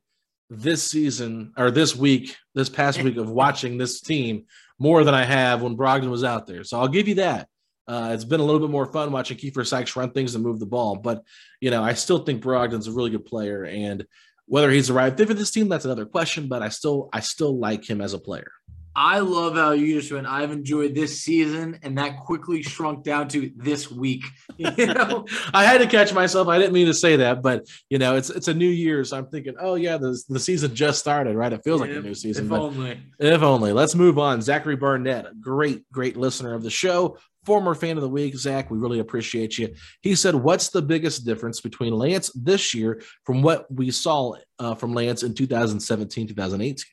[0.50, 4.44] this season or this week, this past week of watching this team
[4.78, 6.64] more than I have when Brogdon was out there.
[6.64, 7.48] So I'll give you that.
[7.86, 10.60] Uh, it's been a little bit more fun watching Keifer Sykes run things and move
[10.60, 11.22] the ball, but
[11.60, 14.06] you know I still think Brogdon's a really good player, and
[14.46, 16.46] whether he's the right fit for this team, that's another question.
[16.48, 18.52] But I still I still like him as a player.
[18.94, 20.26] I love how you just went.
[20.26, 24.24] I've enjoyed this season, and that quickly shrunk down to this week.
[24.58, 26.46] You know, I had to catch myself.
[26.46, 29.16] I didn't mean to say that, but you know, it's it's a new year, so
[29.16, 31.52] I'm thinking, oh yeah, the the season just started, right?
[31.52, 32.46] It feels like a new season.
[32.46, 33.00] If only.
[33.18, 33.72] If only.
[33.72, 34.40] Let's move on.
[34.40, 38.36] Zachary Barnett, great, great listener of the show, former fan of the week.
[38.36, 39.74] Zach, we really appreciate you.
[40.00, 44.74] He said, "What's the biggest difference between Lance this year from what we saw uh,
[44.74, 46.84] from Lance in 2017, 2018?"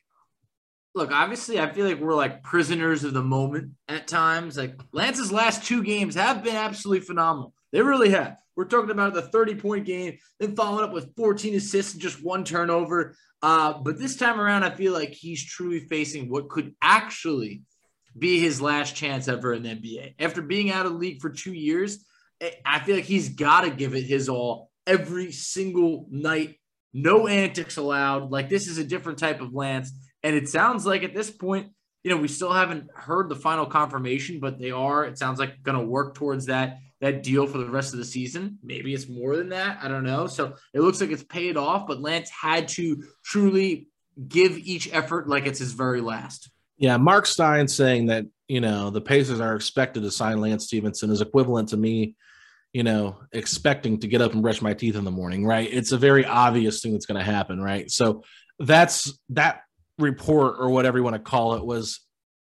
[0.94, 4.56] Look, obviously, I feel like we're like prisoners of the moment at times.
[4.56, 7.54] Like Lance's last two games have been absolutely phenomenal.
[7.72, 8.36] They really have.
[8.56, 12.22] We're talking about the 30 point game, then following up with 14 assists and just
[12.22, 13.14] one turnover.
[13.42, 17.62] Uh, but this time around, I feel like he's truly facing what could actually
[18.18, 20.14] be his last chance ever in the NBA.
[20.18, 22.04] After being out of the league for two years,
[22.64, 26.56] I feel like he's got to give it his all every single night.
[26.92, 28.30] No antics allowed.
[28.30, 29.92] Like this is a different type of Lance.
[30.22, 31.68] And it sounds like at this point,
[32.02, 35.62] you know, we still haven't heard the final confirmation, but they are, it sounds like
[35.62, 38.58] going to work towards that that deal for the rest of the season.
[38.62, 39.78] Maybe it's more than that.
[39.82, 40.26] I don't know.
[40.26, 43.88] So it looks like it's paid off, but Lance had to truly
[44.28, 46.50] give each effort like it's his very last.
[46.76, 51.10] Yeah, Mark Stein saying that, you know, the Pacers are expected to sign Lance Stephenson
[51.10, 52.16] is equivalent to me,
[52.72, 55.68] you know, expecting to get up and brush my teeth in the morning, right?
[55.72, 57.90] It's a very obvious thing that's going to happen, right?
[57.90, 58.24] So
[58.58, 59.62] that's that
[60.00, 62.00] report or whatever you want to call it was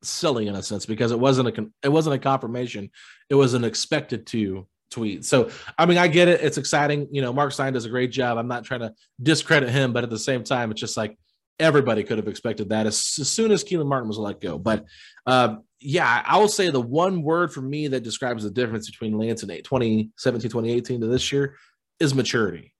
[0.03, 2.91] silly in a sense because it wasn't a it wasn't a confirmation
[3.31, 5.25] it was an expected to tweet.
[5.25, 8.11] So i mean i get it it's exciting you know mark stein does a great
[8.11, 11.17] job i'm not trying to discredit him but at the same time it's just like
[11.59, 14.59] everybody could have expected that as, as soon as Kelan Martin was let go.
[14.59, 14.85] But
[15.27, 19.19] uh, yeah i will say the one word for me that describes the difference between
[19.19, 21.57] lance and 2017 2018 to this year
[21.99, 22.72] is maturity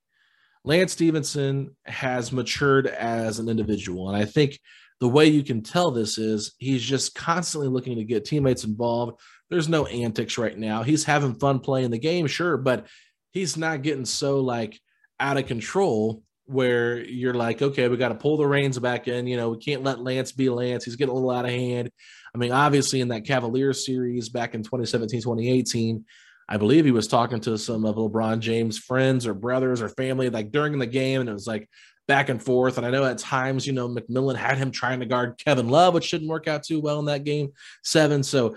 [0.65, 4.09] Lance Stephenson has matured as an individual.
[4.09, 4.59] And I think
[5.01, 9.21] the way you can tell this is he's just constantly looking to get teammates involved.
[9.51, 10.85] There's no antics right now.
[10.85, 12.87] He's having fun playing the game, sure, but
[13.33, 14.79] he's not getting so like
[15.19, 19.27] out of control where you're like, okay, we got to pull the reins back in.
[19.27, 20.85] You know, we can't let Lance be Lance.
[20.85, 21.91] He's getting a little out of hand.
[22.35, 26.05] I mean, obviously, in that Cavaliers series back in 2017, 2018,
[26.49, 30.29] I believe he was talking to some of LeBron James' friends or brothers or family
[30.31, 31.69] like during the game, and it was like
[32.09, 32.79] back and forth.
[32.79, 35.95] And I know at times, you know, McMillan had him trying to guard Kevin Love,
[35.95, 37.53] which didn't work out too well in that game
[37.85, 38.23] seven.
[38.23, 38.57] So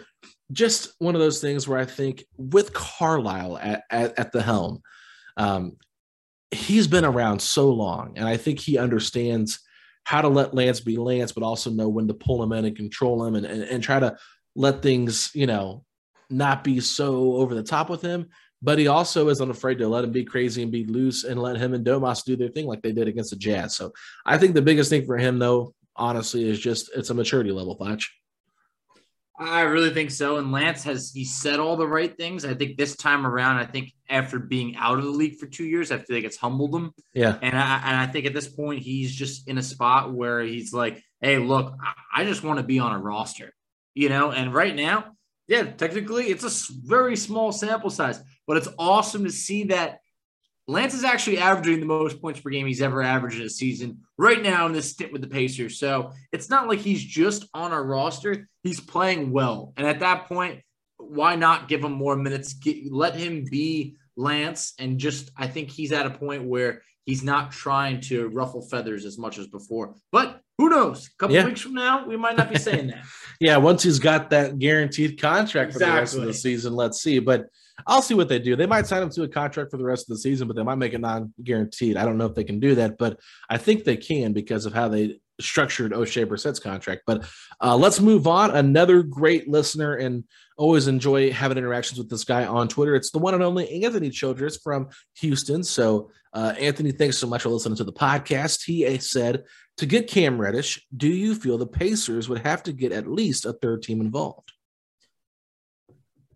[0.52, 4.82] just one of those things where I think with Carlisle at, at, at the helm,
[5.38, 5.78] um,
[6.52, 9.60] he's been around so long, and I think he understands
[10.04, 12.76] how to let Lance be Lance, but also know when to pull him in and
[12.76, 14.16] control him and, and, and try to
[14.56, 15.84] let things, you know,
[16.30, 18.28] not be so over the top with him.
[18.62, 21.58] But he also isn't afraid to let him be crazy and be loose and let
[21.58, 23.76] him and Domas do their thing like they did against the Jazz.
[23.76, 23.92] So
[24.26, 27.76] I think the biggest thing for him, though, honestly, is just it's a maturity level,
[27.76, 28.12] Fletch.
[29.38, 30.38] I really think so.
[30.38, 32.46] And Lance has he said all the right things.
[32.46, 35.66] I think this time around, I think after being out of the league for two
[35.66, 36.94] years, I feel like it's humbled him.
[37.14, 37.38] Yeah.
[37.42, 40.74] And I and I think at this point he's just in a spot where he's
[40.74, 41.76] like, hey, look,
[42.16, 43.54] I just want to be on a roster.
[43.94, 45.15] You know, and right now,
[45.48, 50.00] yeah, technically it's a very small sample size, but it's awesome to see that
[50.68, 54.00] Lance is actually averaging the most points per game he's ever averaged in a season
[54.18, 55.78] right now in this stint with the Pacers.
[55.78, 58.50] So it's not like he's just on our roster.
[58.64, 59.74] He's playing well.
[59.78, 60.62] And at that point,
[60.98, 62.54] why not give him more minutes?
[62.54, 64.74] Get, let him be Lance.
[64.80, 69.06] And just, I think he's at a point where he's not trying to ruffle feathers
[69.06, 69.94] as much as before.
[70.12, 71.08] But who knows?
[71.08, 71.46] A couple yeah.
[71.46, 73.04] weeks from now, we might not be saying that.
[73.40, 75.86] yeah, once he's got that guaranteed contract exactly.
[75.86, 77.20] for the rest of the season, let's see.
[77.20, 77.48] But
[77.86, 78.56] I'll see what they do.
[78.56, 80.64] They might sign him to a contract for the rest of the season, but they
[80.64, 81.98] might make it non-guaranteed.
[81.98, 84.74] I don't know if they can do that, but I think they can because of
[84.74, 87.02] how they structured Oshae Brissett's contract.
[87.06, 87.26] But
[87.62, 88.52] uh, let's move on.
[88.52, 90.24] Another great listener and
[90.58, 92.96] always enjoy having interactions with this guy on Twitter.
[92.96, 94.88] It's the one and only Anthony Childress from
[95.18, 95.64] Houston.
[95.64, 98.64] So, uh, Anthony, thanks so much for listening to the podcast.
[98.64, 99.44] He said,
[99.78, 103.46] to get Cam Reddish, do you feel the Pacers would have to get at least
[103.46, 104.52] a third team involved?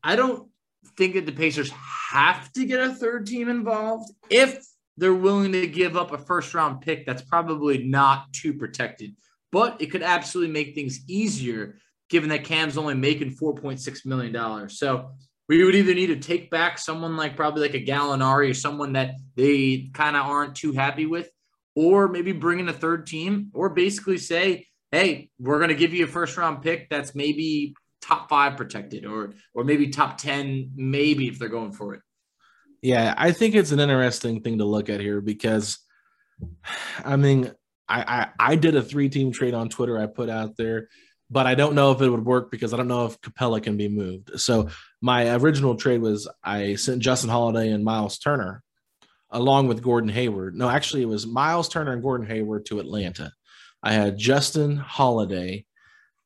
[0.04, 0.50] I don't
[0.98, 1.72] think that the Pacers
[2.12, 4.66] have to get a third team involved if
[4.98, 9.16] they're willing to give up a first round pick that's probably not too protected.
[9.52, 11.78] But it could absolutely make things easier
[12.10, 14.70] given that Cam's only making $4.6 million.
[14.70, 15.12] So
[15.48, 18.94] we would either need to take back someone like probably like a Gallinari or someone
[18.94, 21.30] that they kind of aren't too happy with,
[21.80, 25.94] or maybe bring in a third team, or basically say, hey, we're going to give
[25.94, 30.72] you a first round pick that's maybe top five protected or or maybe top 10
[30.76, 32.02] maybe if they're going for it.
[32.82, 35.80] Yeah i think it's an interesting thing to look at here because
[37.04, 37.52] i mean
[37.90, 40.88] i i, I did a three team trade on twitter i put out there
[41.30, 43.76] but i don't know if it would work because i don't know if capela can
[43.76, 44.40] be moved.
[44.40, 44.70] So
[45.02, 48.64] my original trade was i sent justin holiday and miles turner
[49.32, 50.56] along with gordon hayward.
[50.56, 53.32] No actually it was miles turner and gordon hayward to atlanta.
[53.82, 55.66] I had justin holiday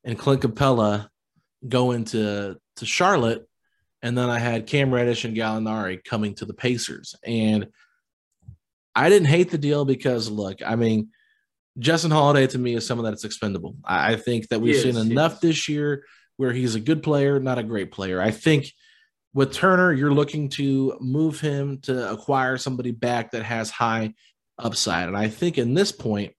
[0.04, 1.08] and clint Capela
[1.66, 3.48] going to to Charlotte,
[4.02, 7.68] and then I had Cam Reddish and Gallinari coming to the Pacers, and
[8.94, 11.08] I didn't hate the deal because look, I mean,
[11.78, 13.76] Justin Holiday to me is someone that's expendable.
[13.84, 16.04] I, I think that we've seen enough this year
[16.36, 18.20] where he's a good player, not a great player.
[18.20, 18.72] I think
[19.34, 24.14] with Turner, you're looking to move him to acquire somebody back that has high
[24.58, 26.32] upside, and I think in this point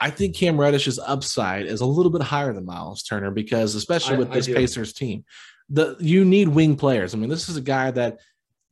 [0.00, 4.16] I think Cam Reddish's upside is a little bit higher than Miles Turner because, especially
[4.16, 5.24] with I, this I Pacers team,
[5.68, 7.14] the you need wing players.
[7.14, 8.18] I mean, this is a guy that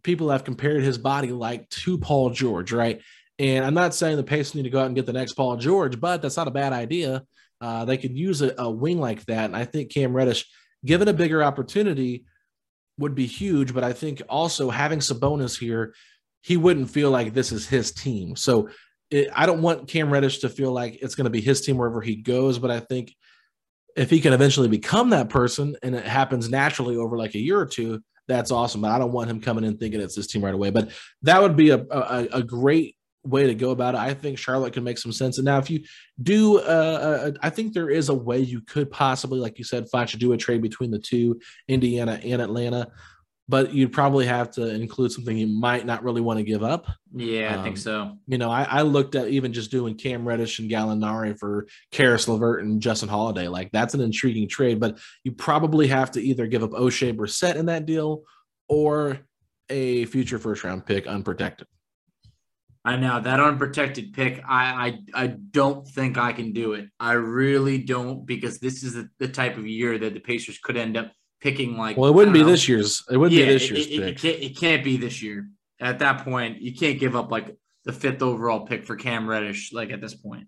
[0.02, 3.02] people have compared his body like to Paul George, right?
[3.38, 5.56] And I'm not saying the Pacers need to go out and get the next Paul
[5.56, 7.24] George, but that's not a bad idea.
[7.60, 10.46] Uh, they could use a, a wing like that, and I think Cam Reddish,
[10.84, 12.24] given a bigger opportunity,
[12.98, 13.72] would be huge.
[13.72, 15.94] But I think also having Sabonis here,
[16.42, 18.36] he wouldn't feel like this is his team.
[18.36, 18.68] So
[19.10, 21.78] it, I don't want Cam Reddish to feel like it's going to be his team
[21.78, 23.14] wherever he goes, but I think
[23.96, 27.58] if he can eventually become that person and it happens naturally over like a year
[27.58, 28.82] or two, that's awesome.
[28.82, 30.70] But I don't want him coming in thinking it's his team right away.
[30.70, 30.90] But
[31.22, 32.94] that would be a, a, a great
[33.28, 34.00] way to go about it.
[34.00, 35.38] I think Charlotte can make some sense.
[35.38, 35.84] And now, if you
[36.22, 39.88] do, uh, uh, I think there is a way you could possibly, like you said,
[39.90, 42.90] Fletch, do a trade between the two, Indiana and Atlanta
[43.48, 46.86] but you'd probably have to include something you might not really want to give up.
[47.14, 48.18] Yeah, um, I think um, so.
[48.26, 52.28] You know, I, I, looked at even just doing Cam Reddish and Gallinari for Caris
[52.28, 53.48] LeVert and Justin Holiday.
[53.48, 57.56] Like that's an intriguing trade, but you probably have to either give up Oshae Brissett
[57.56, 58.24] in that deal
[58.68, 59.20] or
[59.70, 61.66] a future first round pick unprotected.
[62.88, 64.42] I know that unprotected pick.
[64.48, 66.86] I, I I don't think I can do it.
[66.98, 70.78] I really don't because this is the, the type of year that the Pacers could
[70.78, 71.12] end up
[71.42, 71.98] picking like.
[71.98, 72.46] Well, it wouldn't be know.
[72.46, 73.04] this year's.
[73.10, 74.00] It wouldn't yeah, be this year's it, pick.
[74.00, 75.50] It, can't, it can't be this year.
[75.80, 79.70] at that point, you can't give up like the fifth overall pick for Cam Reddish,
[79.70, 80.46] like at this point.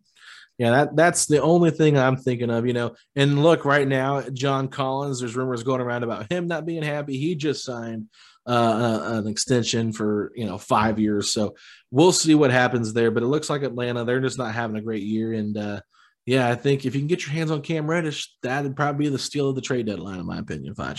[0.56, 2.94] Yeah, that that's the only thing I'm thinking of, you know.
[3.16, 7.18] And look, right now, John Collins, there's rumors going around about him not being happy.
[7.18, 8.06] He just signed
[8.46, 11.54] uh, uh, an extension for you know five years, so
[11.90, 13.10] we'll see what happens there.
[13.10, 15.80] But it looks like Atlanta, they're just not having a great year, and uh,
[16.26, 19.10] yeah, I think if you can get your hands on Cam Reddish, that'd probably be
[19.10, 20.98] the steal of the trade deadline, in my opinion, Foch.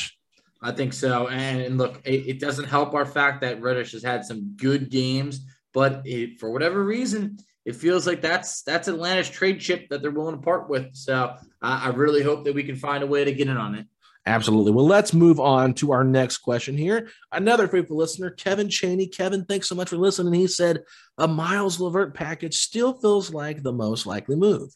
[0.61, 1.27] I think so.
[1.27, 5.39] And look, it, it, doesn't help our fact that Reddish has had some good games,
[5.73, 10.11] but it, for whatever reason, it feels like that's that's Atlanta's trade chip that they're
[10.11, 10.95] willing to part with.
[10.95, 13.75] So uh, I really hope that we can find a way to get in on
[13.75, 13.87] it.
[14.25, 14.71] Absolutely.
[14.71, 17.09] Well, let's move on to our next question here.
[17.31, 19.07] Another faithful listener, Kevin Cheney.
[19.07, 20.33] Kevin, thanks so much for listening.
[20.33, 20.83] He said
[21.17, 24.69] a Miles LeVert package still feels like the most likely move.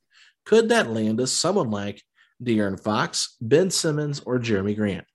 [0.46, 2.02] Could that land us someone like
[2.44, 5.06] De'Aaron Fox, Ben Simmons, or Jerami Grant?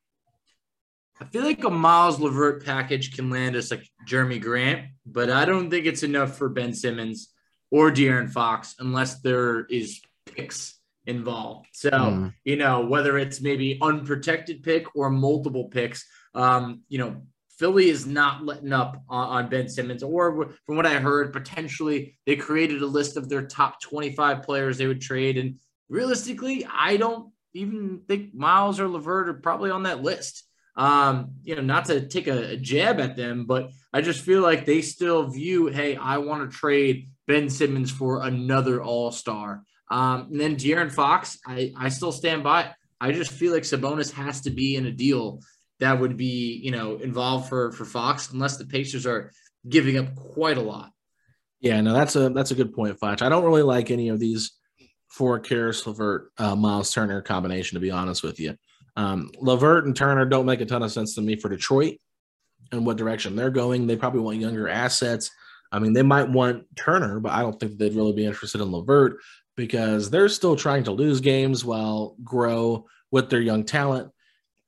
[1.20, 5.44] I feel like a Miles LeVert package can land us like Jerami Grant, but I
[5.44, 7.32] don't think it's enough for Ben Simmons
[7.70, 11.68] or De'Aaron Fox unless there is picks involved.
[11.72, 12.34] So, mm.
[12.44, 17.22] you know, whether it's maybe unprotected pick or multiple picks, um, you know,
[17.58, 22.16] Philly is not letting up on, on, Ben Simmons, or from what I heard, potentially
[22.24, 25.36] they created a list of their top 25 players they would trade.
[25.36, 25.56] And
[25.90, 30.44] realistically, I don't even think Miles or LeVert are probably on that list.
[30.74, 34.40] Um, you know, not to take a, a jab at them, but I just feel
[34.40, 39.64] like they still view, hey, I want to trade Ben Simmons for another All Star.
[39.90, 42.72] Um, and then De'Aaron Fox, I, I still stand by.
[43.00, 45.40] I just feel like Sabonis has to be in a deal
[45.80, 49.32] that would be, you know, involved for for Fox, unless the Pacers are
[49.68, 50.92] giving up quite a lot.
[51.60, 53.22] Yeah, no, that's a that's a good point, Fox.
[53.22, 54.52] I don't really like any of these
[55.08, 58.56] four Caris LeVert, uh, Miles Turner combination, to be honest with you.
[58.96, 61.96] Um, LeVert and Turner don't make a ton of sense to me for Detroit
[62.72, 63.86] and what direction they're going.
[63.86, 65.30] They probably want younger assets.
[65.72, 68.72] I mean, they might want Turner, but I don't think they'd really be interested in
[68.72, 69.18] LeVert
[69.60, 74.10] because they're still trying to lose games while grow with their young talent.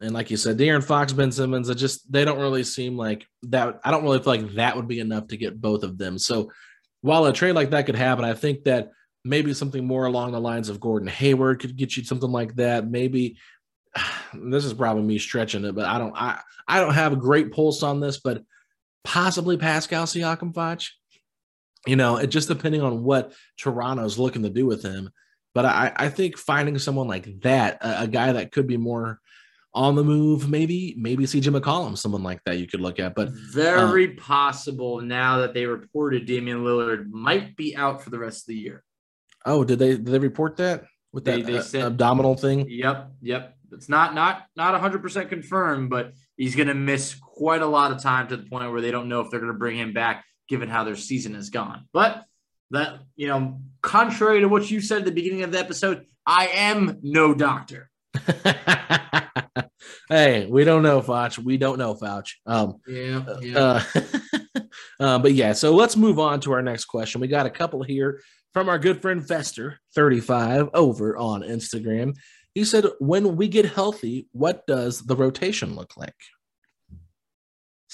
[0.03, 3.27] And like you said, De'Aaron Fox, Ben Simmons, it just they don't really seem like
[3.45, 3.81] that.
[3.83, 6.19] I don't really feel like that would be enough to get both of them.
[6.19, 6.53] So
[7.01, 8.91] while a trade like that could happen, I think that
[9.25, 12.87] maybe something more along the lines of Gordon Hayward could get you something like that.
[12.87, 13.39] Maybe
[14.35, 17.51] this is probably me stretching it, but I don't I I don't have a great
[17.51, 18.43] pulse on this, but
[19.05, 20.83] possibly Pascal Siakam Foch.
[21.87, 25.11] You know, it just depending on what Toronto's looking to do with him.
[25.55, 29.21] But I, I think finding someone like that, a, a guy that could be more
[29.75, 33.15] on the move, maybe, maybe CJ McCollum, someone like that you could look at.
[33.15, 38.19] But very um, possible now that they reported Damian Lillard might be out for the
[38.19, 38.85] rest of the year.
[39.45, 42.67] Oh, did they did they report that with that they, they uh, said, abdominal thing?
[42.69, 43.57] Yep, yep.
[43.73, 48.03] It's not not not 100% confirmed, but he's going to miss quite a lot of
[48.03, 50.25] time to the point where they don't know if they're going to bring him back
[50.53, 51.89] given how their season has gone.
[51.95, 52.27] But
[52.73, 56.49] that, you know, contrary to what you said at the beginning of the episode, I
[56.49, 57.91] am no doctor.
[60.11, 61.39] hey, we don't know, Foch.
[61.43, 62.27] We don't know, Foch.
[62.45, 63.25] Um, yeah.
[63.41, 63.59] yeah.
[63.59, 63.83] Uh,
[65.01, 67.23] uh, but yeah, so let's move on to our next question.
[67.23, 68.21] We got a couple here
[68.53, 72.15] from our good friend Fester35 over on Instagram.
[72.55, 76.13] He said, When we get healthy, what does the rotation look like?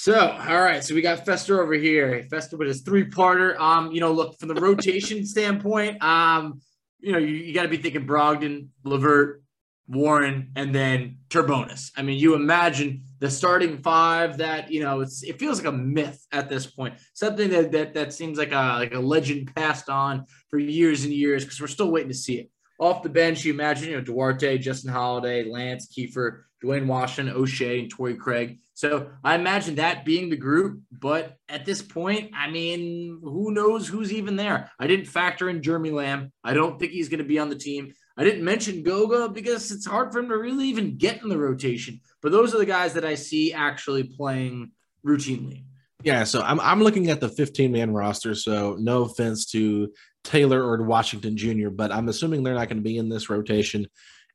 [0.01, 0.85] So, all right.
[0.85, 2.25] So we got Fester over here.
[2.31, 3.59] Fester with his three-parter.
[3.59, 6.61] Um, you know, look from the rotation standpoint, um,
[7.01, 9.43] you know, you, you got to be thinking Brogdon, LeVert,
[9.89, 11.91] Warren, and then Turbonis.
[11.97, 15.77] I mean, you imagine the starting five that you know it's it feels like a
[15.77, 16.95] myth at this point.
[17.15, 21.13] Something that that that seems like a like a legend passed on for years and
[21.13, 22.51] years because we're still waiting to see it.
[22.79, 27.81] Off the bench, you imagine, you know, Duarte, Justin Holiday, Lance, Keifer, Duane Washington, Oshae,
[27.81, 28.61] and Torrey Craig.
[28.79, 30.83] So I imagine that being the group.
[30.93, 34.71] But at this point, I mean, who knows who's even there?
[34.79, 36.31] I didn't factor in Jeremy Lamb.
[36.45, 37.93] I don't think he's going to be on the team.
[38.17, 41.37] I didn't mention Goga because it's hard for him to really even get in the
[41.37, 42.01] rotation.
[42.23, 44.71] But those are the guys that I see actually playing
[45.05, 45.65] routinely.
[46.05, 48.37] Yeah, so I'm I'm looking at the 15 man roster.
[48.37, 52.77] So no offense to Taylor or to Washington Jr., but I'm assuming they're not going
[52.77, 53.89] to be in this rotation.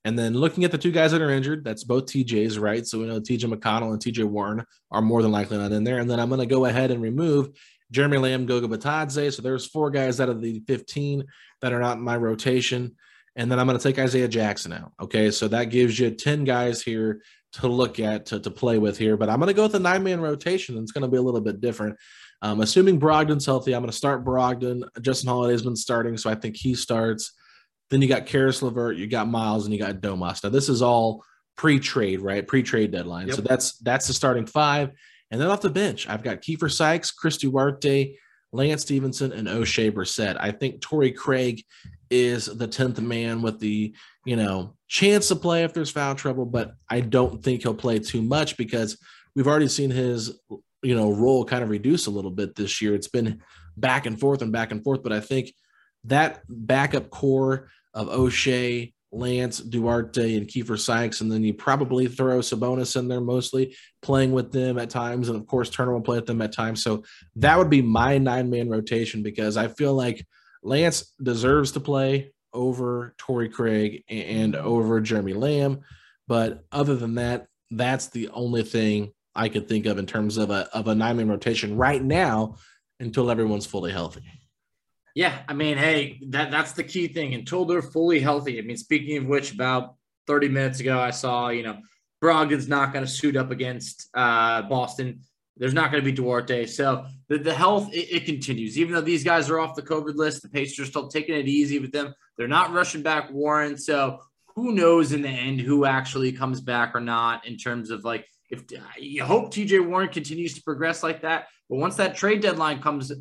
[0.06, 2.86] And then looking at the two guys that are injured, that's both TJs, right?
[2.86, 6.00] So we know TJ McConnell and TJ Warren are more than likely not in there.
[6.00, 7.50] And then I'm going to go ahead and remove
[7.92, 9.34] Jeremy Lamb, Goga Bitadze.
[9.34, 11.24] So there's four guys out of the 15
[11.62, 12.96] that are not in my rotation.
[13.36, 14.92] And then I'm going to take Isaiah Jackson out.
[15.02, 15.32] Okay.
[15.32, 17.22] So that gives you 10 guys here
[17.54, 19.16] to look at, to, to play with here.
[19.16, 20.76] But I'm going to go with a nine man rotation.
[20.76, 21.98] And It's going to be a little bit different.
[22.42, 24.84] Um, assuming Brogdon's healthy, I'm going to start Brogdon.
[25.02, 27.32] Justin Holiday's been starting, so I think he starts.
[27.94, 30.44] Then you got Caris LeVert, you got Miles, and you got Domas.
[30.44, 31.24] Now this is all
[31.56, 32.48] pre-trade, right?
[32.48, 33.28] Pre-trade deadline.
[33.28, 33.36] Yep.
[33.36, 34.90] So that's that's the starting five.
[35.30, 38.16] And then off the bench, I've got Keifer Sykes, Chris Duarte,
[38.52, 40.38] Lance Stephenson, and Oshae Brissett.
[40.40, 41.64] I think Torrey Craig
[42.10, 43.94] is the 10th man with the,
[44.26, 48.00] you know, chance to play if there's foul trouble, but I don't think he'll play
[48.00, 48.98] too much because
[49.36, 50.40] we've already seen his,
[50.82, 52.96] you know, role kind of reduce a little bit this year.
[52.96, 53.44] It's been
[53.78, 55.54] back and forth and back and forth, but I think
[56.06, 62.40] that backup core of Oshae, Lance, Duarte, and Keifer Sykes, and then you probably throw
[62.40, 66.18] Sabonis in there mostly, playing with them at times, and of course Turner will play
[66.18, 66.84] with them at times.
[66.84, 67.04] So
[67.36, 70.26] that would be my nine man rotation because I feel like
[70.64, 75.82] Lance deserves to play over Torrey Craig and over Jeremy Lamb,
[76.28, 80.50] but other than that, that's the only thing I could think of in terms of
[80.50, 82.56] a of a nine man rotation right now
[83.00, 84.24] until everyone's fully healthy.
[85.16, 87.34] Yeah, I mean, hey, that that's the key thing.
[87.34, 88.58] Until they're fully healthy.
[88.58, 89.96] I mean, speaking of which, about
[90.28, 91.78] 30 minutes ago, I saw, you know,
[92.22, 95.22] Brogdon's not going to suit up against uh, Boston.
[95.58, 96.66] There's not going to be Duarte.
[96.66, 98.80] So the, the health, it, it, continues.
[98.80, 101.48] Even though these guys are off the COVID list, the Pacers are still taking it
[101.48, 102.14] easy with them.
[102.38, 103.78] They're not rushing back Warren.
[103.78, 104.20] So
[104.56, 108.26] who knows in the end who actually comes back or not in terms of like,
[108.50, 108.64] if
[109.00, 111.48] you hope TJ Warren continues to progress like that.
[111.70, 113.12] But once that trade deadline comes,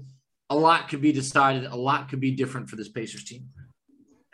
[0.53, 1.65] a lot could be decided.
[1.65, 3.49] A lot could be different for this Pacers team.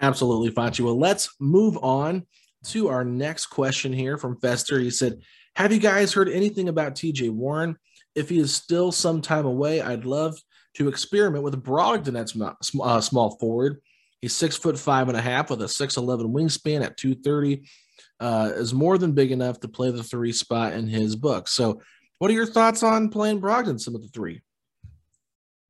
[0.01, 0.81] Absolutely, Facci.
[0.81, 2.27] Well, let's move on
[2.67, 4.79] to our next question here from Fester.
[4.81, 5.21] He said,
[5.57, 7.77] Have you guys heard anything about TJ Warren?
[8.15, 10.37] If he is still some time away, I'd love
[10.75, 13.81] to experiment with Brogdon at uh, small forward.
[14.21, 17.63] He's six foot five and a half with a 6'11 wingspan at 230.
[18.21, 21.47] Uh, is more than big enough to play the three spot in his book.
[21.47, 21.81] So,
[22.19, 24.43] what are your thoughts on playing Brogdon some of the three?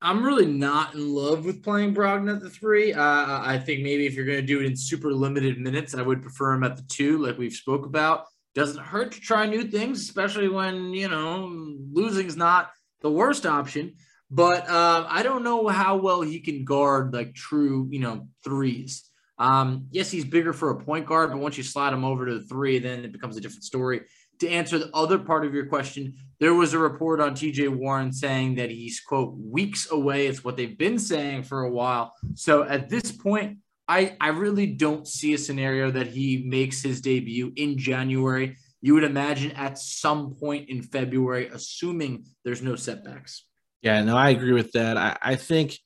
[0.01, 2.93] I'm really not in love with playing Brogdon at the three.
[2.93, 6.01] Uh, I think maybe if you're going to do it in super limited minutes, I
[6.01, 8.25] would prefer him at the two, like we've spoke about.
[8.55, 11.51] Doesn't hurt to try new things, especially when you know
[11.91, 12.71] losing is not
[13.01, 13.95] the worst option.
[14.31, 19.03] But uh, I don't know how well he can guard like true, you know, threes.
[19.37, 22.39] Um, yes, he's bigger for a point guard, but once you slide him over to
[22.39, 24.01] the three, then it becomes a different story
[24.39, 28.13] to answer the other part of your question, there was a report on TJ Warren
[28.13, 30.27] saying that he's, quote, weeks away.
[30.27, 32.13] It's what they've been saying for a while.
[32.35, 37.01] So at this point, I, I really don't see a scenario that he makes his
[37.01, 38.55] debut in January.
[38.81, 43.43] You would imagine at some point in February, assuming there's no setbacks.
[43.81, 44.97] Yeah, no, I agree with that.
[44.97, 45.77] I, I think.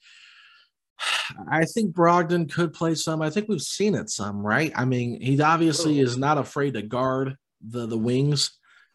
[1.52, 3.22] I think Brogdon could play some.
[3.22, 4.72] I think we've seen it some, right?
[4.74, 6.04] I mean, he obviously oh.
[6.04, 7.36] is not afraid to guard
[7.68, 8.52] the the wings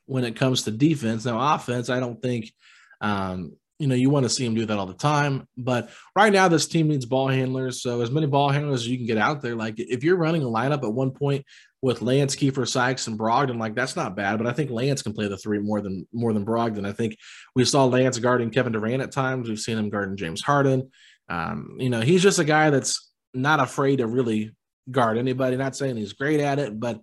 [0.06, 1.24] when it comes to defense.
[1.24, 2.52] Now, offense, I don't think
[3.00, 5.46] um, you know you want to see him do that all the time.
[5.56, 7.82] But right now, this team needs ball handlers.
[7.82, 9.54] So as many ball handlers as you can get out there.
[9.54, 11.44] Like if you're running a lineup at one point
[11.80, 14.38] with Lance, Keifer, Sykes, and Brogdon, like that's not bad.
[14.38, 16.86] But I think Lance can play the three more than more than Brogdon.
[16.86, 17.16] I think
[17.54, 19.48] we saw Lance guarding Kevin Durant at times.
[19.48, 20.90] We've seen him guarding James Harden.
[21.28, 24.54] Um, you know, he's just a guy that's not afraid to really
[24.90, 25.56] guard anybody.
[25.56, 27.00] Not saying he's great at it, but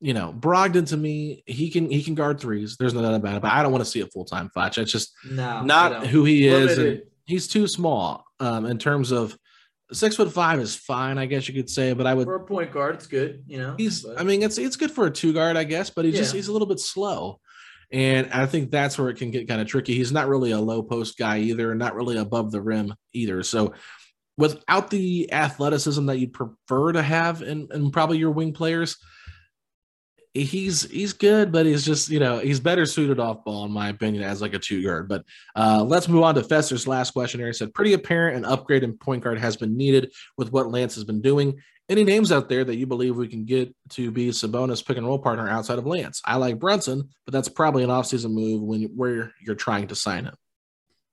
[0.00, 2.76] you know, Brogdon to me, he can he can guard threes.
[2.78, 3.42] There's nothing doubt about it.
[3.42, 4.78] But I don't want to see a full time Fletch.
[4.78, 6.78] It's just no, not who he is.
[6.78, 9.36] And he's too small um, in terms of
[9.92, 11.92] six foot five is fine, I guess you could say.
[11.92, 13.44] But I would for a point guard, it's good.
[13.46, 14.02] You know, he's.
[14.02, 14.18] But.
[14.18, 15.90] I mean, it's it's good for a two guard, I guess.
[15.90, 16.20] But he's yeah.
[16.20, 17.40] just he's a little bit slow.
[17.92, 19.94] And I think that's where it can get kind of tricky.
[19.94, 23.42] He's not really a low post guy either, not really above the rim either.
[23.42, 23.74] So
[24.38, 28.96] without the athleticism that you'd prefer to have in, in probably your wing players,
[30.34, 33.88] he's he's good, but he's just you know he's better suited off ball in my
[33.88, 35.08] opinion as like a two guard.
[35.08, 35.24] But
[35.56, 37.48] uh, let's move on to Fester's last question here.
[37.48, 40.94] He said, "Pretty apparent an upgrade in point guard has been needed with what Lance
[40.94, 41.60] has been doing.
[41.88, 45.06] Any names out there that you believe we can get to be Sabonis pick and
[45.06, 46.22] roll partner outside of Lance?
[46.24, 50.26] I like Brunson, but that's probably an offseason move when where you're trying to sign
[50.26, 50.34] him."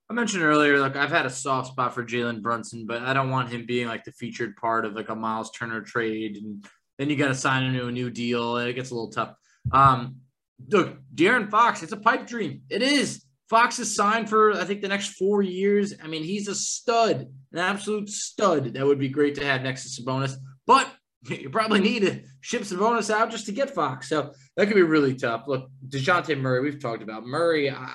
[0.10, 3.30] I mentioned earlier, like I've had a soft spot for Jalen Brunson, but I don't
[3.30, 6.66] want him being like the featured part of like a Miles Turner trade and
[6.98, 8.58] then you got to sign into a new deal.
[8.58, 9.34] It gets a little tough.
[9.72, 10.18] Um,
[10.70, 12.62] look, De'Aaron Fox, it's a pipe dream.
[12.70, 13.24] It is.
[13.50, 15.94] Fox is signed for, I think, the next four years.
[16.04, 18.74] I mean, he's a stud, an absolute stud.
[18.74, 20.36] That would be great to have next to Sabonis.
[20.66, 20.92] But
[21.30, 24.10] you probably need to ship Sabonis out just to get Fox.
[24.10, 25.44] So that could be really tough.
[25.48, 27.26] Look, DeJounte Murray, we've talked about.
[27.26, 27.88] Murray, uh,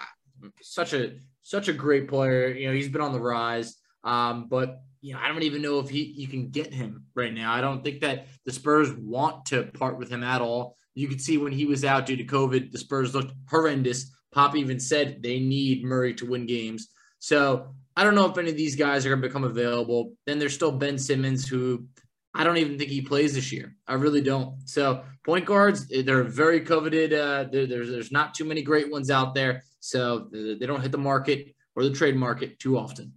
[0.62, 2.48] such a such a great player.
[2.48, 3.76] You know, he's been on the rise.
[4.04, 7.34] Um, but you know, I don't even know if he you can get him right
[7.34, 7.52] now.
[7.52, 10.76] I don't think that the Spurs want to part with him at all.
[10.94, 14.14] You could see when he was out due to COVID, the Spurs looked horrendous.
[14.30, 16.88] Pop even said they need Murray to win games.
[17.18, 20.12] So I don't know if any of these guys are going to become available.
[20.26, 21.86] Then there's still Ben Simmons, who
[22.34, 23.74] I don't even think he plays this year.
[23.86, 24.56] I really don't.
[24.66, 27.12] So point guards, they're very coveted.
[27.12, 29.64] Uh, there's there's not too many great ones out there.
[29.80, 33.14] So they don't hit the market or the trade market too often.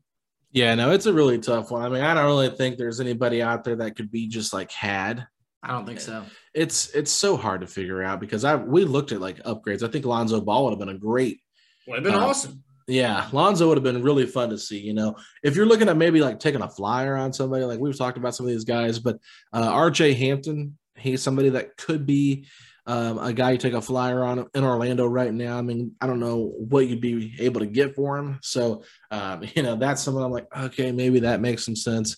[0.55, 1.81] Yeah, no, it's a really tough one.
[1.81, 4.71] I mean, I don't really think there's anybody out there that could be just like
[4.71, 5.27] had.
[5.61, 6.23] I don't think so.
[6.53, 9.83] It's it's so hard to figure out because I we looked at like upgrades.
[9.83, 11.41] I think Lonzo Ball would have been a great.
[11.87, 12.63] Would have been uh, awesome.
[12.87, 14.79] Yeah, Lonzo would have been really fun to see.
[14.79, 17.97] You know, if you're looking at maybe like taking a flyer on somebody, like we've
[17.97, 19.19] talked about some of these guys, but
[19.51, 22.47] uh, RJ Hampton, he's somebody that could be
[22.87, 25.57] um, a guy you take a flyer on in Orlando right now.
[25.57, 28.39] I mean, I don't know what you'd be able to get for him.
[28.41, 32.17] So, um, you know, that's something I'm like, okay, maybe that makes some sense.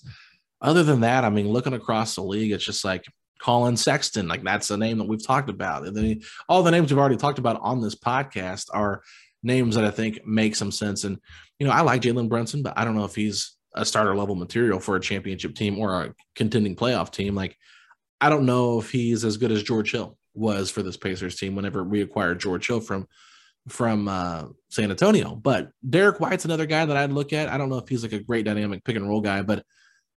[0.61, 3.05] Other than that, I mean, looking across the league, it's just like
[3.39, 5.85] Collin Sexton, like that's a name that we've talked about.
[5.85, 9.03] And then all the names we've already talked about on this podcast are
[9.43, 11.03] names that I think make some sense.
[11.03, 11.19] And,
[11.59, 14.35] you know, I like Jalen Brunson, but I don't know if he's a starter level
[14.35, 17.35] material for a championship team or a contending playoff team.
[17.35, 17.55] Like,
[18.19, 21.55] I don't know if he's as good as George Hill was for this Pacers team
[21.55, 23.07] whenever we acquired George Hill from
[23.67, 25.35] from uh, San Antonio.
[25.35, 27.49] But Derrick White's another guy that I'd look at.
[27.49, 29.63] I don't know if he's like a great dynamic pick and roll guy, but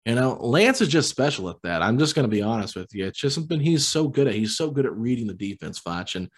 [0.05, 1.81] you know, Lance is just special at that.
[1.81, 3.05] I'm just going to be honest with you.
[3.05, 4.33] It's just something he's so good at.
[4.33, 6.15] He's so good at reading the defense, Foch.
[6.15, 6.29] And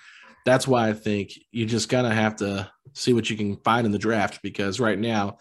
[0.46, 3.86] that's why I think you just kind of have to see what you can find
[3.86, 5.38] in the draft because right now,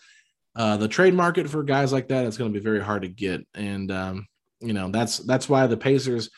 [0.55, 3.09] uh, the trade market for guys like that is going to be very hard to
[3.09, 3.47] get.
[3.55, 4.27] And, um,
[4.61, 6.31] you know, that's that's why the Pacers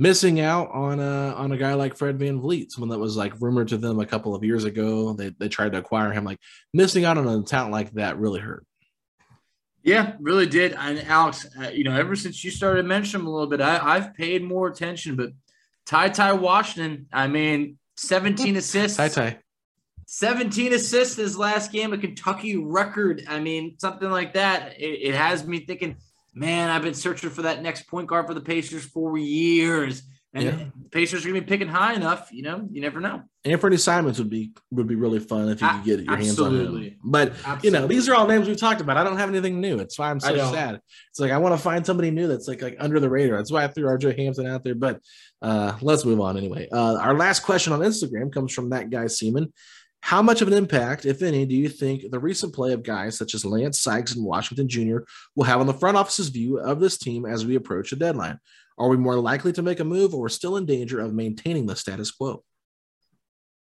[0.00, 3.38] missing out on a on a guy like Fred Van VanVleet, someone that was like
[3.38, 5.12] rumored to them a couple of years ago.
[5.12, 6.24] They they tried to acquire him.
[6.24, 6.38] Like
[6.72, 8.64] missing out on a talent like that really hurt.
[9.82, 10.72] Yeah, really did.
[10.72, 13.98] And Alex, uh, you know, ever since you started mentioning him a little bit, I,
[13.98, 15.16] have paid more attention.
[15.16, 15.32] But
[15.86, 18.96] Ty Ty Washington, I mean, 17 assists.
[18.96, 19.38] Ty Ty.
[20.06, 23.24] 17 assists his last game, a Kentucky record.
[23.28, 24.78] I mean, something like that.
[24.78, 25.96] It, it has me thinking,
[26.34, 30.02] man, I've been searching for that next point guard for the Pacers for years.
[30.32, 30.64] And yeah.
[30.92, 32.68] Pacers are gonna be picking high enough, you know.
[32.70, 33.22] You never know.
[33.44, 36.58] Anthony Simons would be would be really fun if you could get your Absolutely.
[36.58, 36.96] hands on him.
[37.02, 37.66] But Absolutely.
[37.66, 38.96] you know, these are all names we've talked about.
[38.96, 39.80] I don't have anything new.
[39.80, 40.80] It's why I'm so sad.
[41.10, 43.38] It's like I want to find somebody new that's like like under the radar.
[43.38, 44.76] That's why I threw RJ Hampton out there.
[44.76, 45.00] But
[45.42, 46.68] uh, let's move on anyway.
[46.70, 49.52] Uh, our last question on Instagram comes from that guy Seaman.
[50.02, 53.16] How much of an impact, if any, do you think the recent play of guys
[53.16, 54.98] such as Lance Sykes and Washington Jr.
[55.36, 58.38] will have on the front office's view of this team as we approach the deadline?
[58.78, 61.76] Are we more likely to make a move or still in danger of maintaining the
[61.76, 62.42] status quo?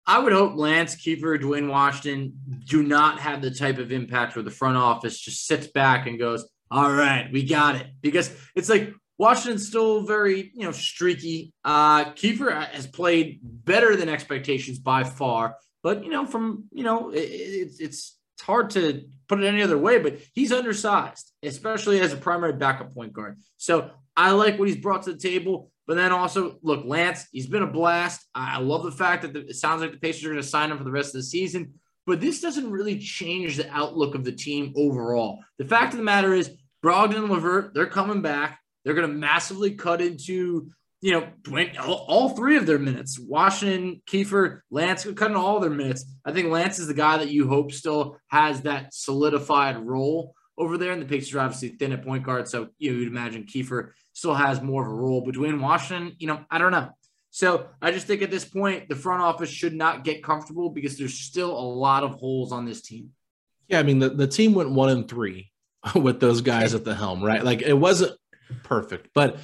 [0.07, 4.43] I would hope Lance Keifer, Duane Washington do not have the type of impact where
[4.43, 7.89] the front office just sits back and goes, all right, we got it.
[8.01, 11.53] Because it's like Washington's still very, you know, streaky.
[11.65, 15.57] Uh, Keifer has played better than expectations by far.
[15.87, 19.79] But, you know, from, you know, it, it's, it's hard to put it any other
[19.79, 23.39] way, but he's undersized, especially as a primary backup point guard.
[23.57, 25.71] So I like what he's brought to the table.
[25.87, 28.27] But then also, look, Lance, he's been a blast.
[28.35, 30.73] I love the fact that the, it sounds like the Pacers are going to sign
[30.73, 31.75] him for the rest of the season.
[32.05, 35.39] But this doesn't really change the outlook of the team overall.
[35.59, 36.51] The fact of the matter is,
[36.85, 38.59] Brogdon and LeVert, they're coming back.
[38.85, 40.73] They're going to massively cut into,
[41.07, 41.29] you know,
[41.85, 43.17] all, all, three of their minutes.
[43.17, 46.05] Washington, Keifer, Lance, cutting all their minutes.
[46.25, 50.77] I think Lance is the guy that you hope still has that solidified role over
[50.77, 50.91] there.
[50.91, 52.49] And the Pacers are obviously thin at point guard.
[52.49, 55.21] So you know, you'd imagine Keifer still has more of a role.
[55.21, 56.91] Between Washington, you know, I don't know.
[57.31, 60.99] So I just think at this point, the front office should not get comfortable because
[60.99, 63.11] there's still a lot of holes on this team.
[63.69, 65.53] Yeah, I mean the, the team went one and three
[65.95, 67.45] with those guys at the helm, right?
[67.45, 68.19] Like it wasn't
[68.65, 69.39] perfect, but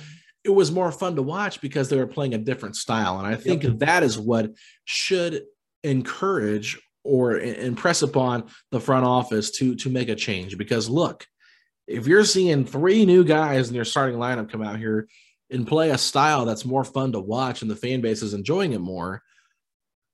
[0.44, 3.18] it was more fun to watch because they were playing a different style.
[3.18, 3.78] And I think yep.
[3.78, 4.50] that is what
[4.84, 5.42] should
[5.84, 11.26] encourage or impress upon the front office to to make a change because look
[11.86, 15.08] if you're seeing three new guys in your starting lineup come out here
[15.50, 18.72] and play a style that's more fun to watch and the fan base is enjoying
[18.72, 19.22] it more,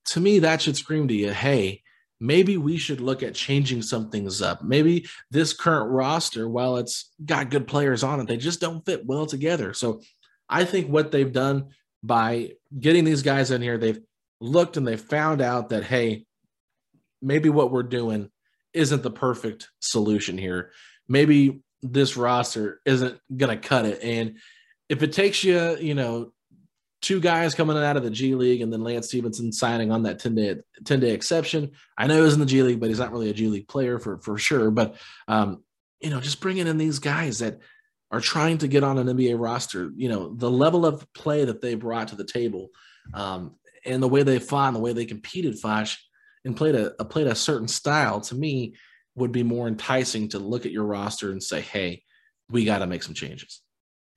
[0.07, 1.83] to me, that should scream to you, hey,
[2.21, 4.65] maybe we should look at changing some things up.
[4.65, 9.07] Maybe this current roster, while it's got good players on it, they just don't fit
[9.07, 9.73] well together.
[9.75, 10.01] So
[10.49, 11.71] I think what they've done
[12.03, 14.01] by getting these guys in here, they've
[14.41, 16.25] looked and they found out that, hey,
[17.21, 18.31] maybe what we're doing
[18.73, 20.71] isn't the perfect solution here
[21.09, 24.03] maybe this roster isn't going to cut it.
[24.03, 24.39] And
[24.89, 26.33] if it takes you, you know,
[27.01, 30.19] two guys coming out of the G League and then Lance Stephenson signing on that
[30.19, 31.73] 10 day 10 day exception.
[31.97, 33.99] I know he's in the G League, but he's not really a G League player
[33.99, 34.71] for for sure.
[34.71, 34.97] But
[35.29, 35.63] um,
[36.01, 37.61] you know, just bringing in these guys that
[38.11, 41.61] are trying to get on an NBA roster, you know, the level of play that
[41.61, 42.69] they brought to the table,
[43.15, 45.89] um, and the way they fought and the way they competed, Foch,
[46.45, 48.75] and played a, a played a certain style to me
[49.15, 52.03] would be more enticing to look at your roster and say, hey,
[52.51, 53.61] we got to make some changes.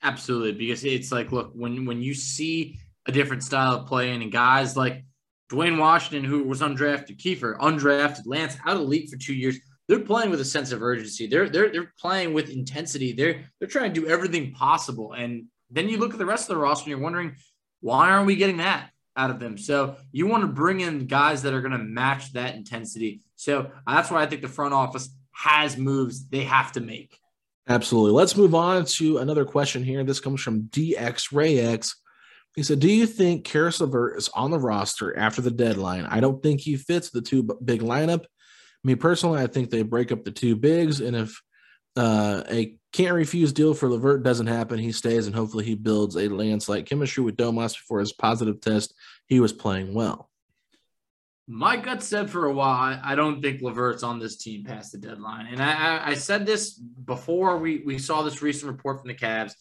[0.03, 0.53] Absolutely.
[0.53, 4.77] Because it's like, look, when when you see a different style of playing and guys
[4.77, 5.03] like
[5.49, 9.57] Duane Washington, who was undrafted, Keifer, undrafted, Lance out of the league for two years.
[9.91, 11.27] They're playing with a sense of urgency.
[11.27, 13.11] They're they're they're playing with intensity.
[13.11, 15.11] They're they're trying to do everything possible.
[15.11, 17.35] And then you look at the rest of the roster and you're wondering,
[17.81, 19.57] why aren't we getting that out of them?
[19.57, 23.19] So you want to bring in guys that are going to match that intensity.
[23.35, 27.17] So that's why I think the front office has moves they have to make.
[27.67, 28.13] Absolutely.
[28.13, 30.05] Let's move on to another question here.
[30.05, 31.97] This comes from DX Ray X.
[32.55, 36.05] He said, Do you think Caris LeVert is on the roster after the deadline?
[36.05, 38.23] I don't think he fits the two big lineup.
[38.83, 41.01] Me personally, I think they break up the two bigs.
[41.01, 41.41] And if
[41.95, 46.15] uh, a can't refuse deal for LeVert doesn't happen, he stays and hopefully he builds
[46.17, 48.93] a Lance like chemistry with Domas before his positive test.
[49.27, 50.29] He was playing well.
[51.47, 54.97] My gut said for a while, I don't think LeVert's on this team past the
[54.97, 55.47] deadline.
[55.47, 59.53] And I, I said this before we, we saw this recent report from the Cavs.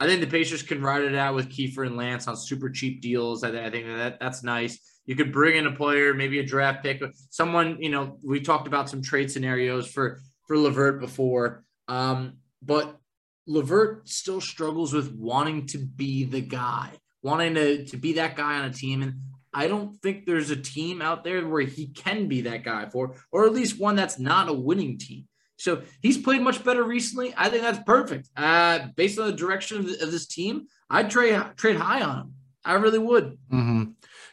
[0.00, 3.00] I think the Pacers can ride it out with Keifer and Lance on super cheap
[3.00, 3.44] deals.
[3.44, 4.80] I, I think that that's nice.
[5.06, 7.78] You could bring in a player, maybe a draft pick, someone.
[7.80, 12.98] You know, we talked about some trade scenarios for for LeVert before, um, but
[13.46, 16.90] LeVert still struggles with wanting to be the guy,
[17.22, 19.14] wanting to to be that guy on a team, and
[19.56, 23.14] I don't think there's a team out there where he can be that guy for,
[23.32, 25.26] or at least one that's not a winning team.
[25.56, 27.32] So he's played much better recently.
[27.36, 28.28] I think that's perfect.
[28.36, 32.34] Uh, based on the direction of, of, this team, I'd trade trade high on him.
[32.64, 33.38] I really would.
[33.50, 33.84] Mm-hmm.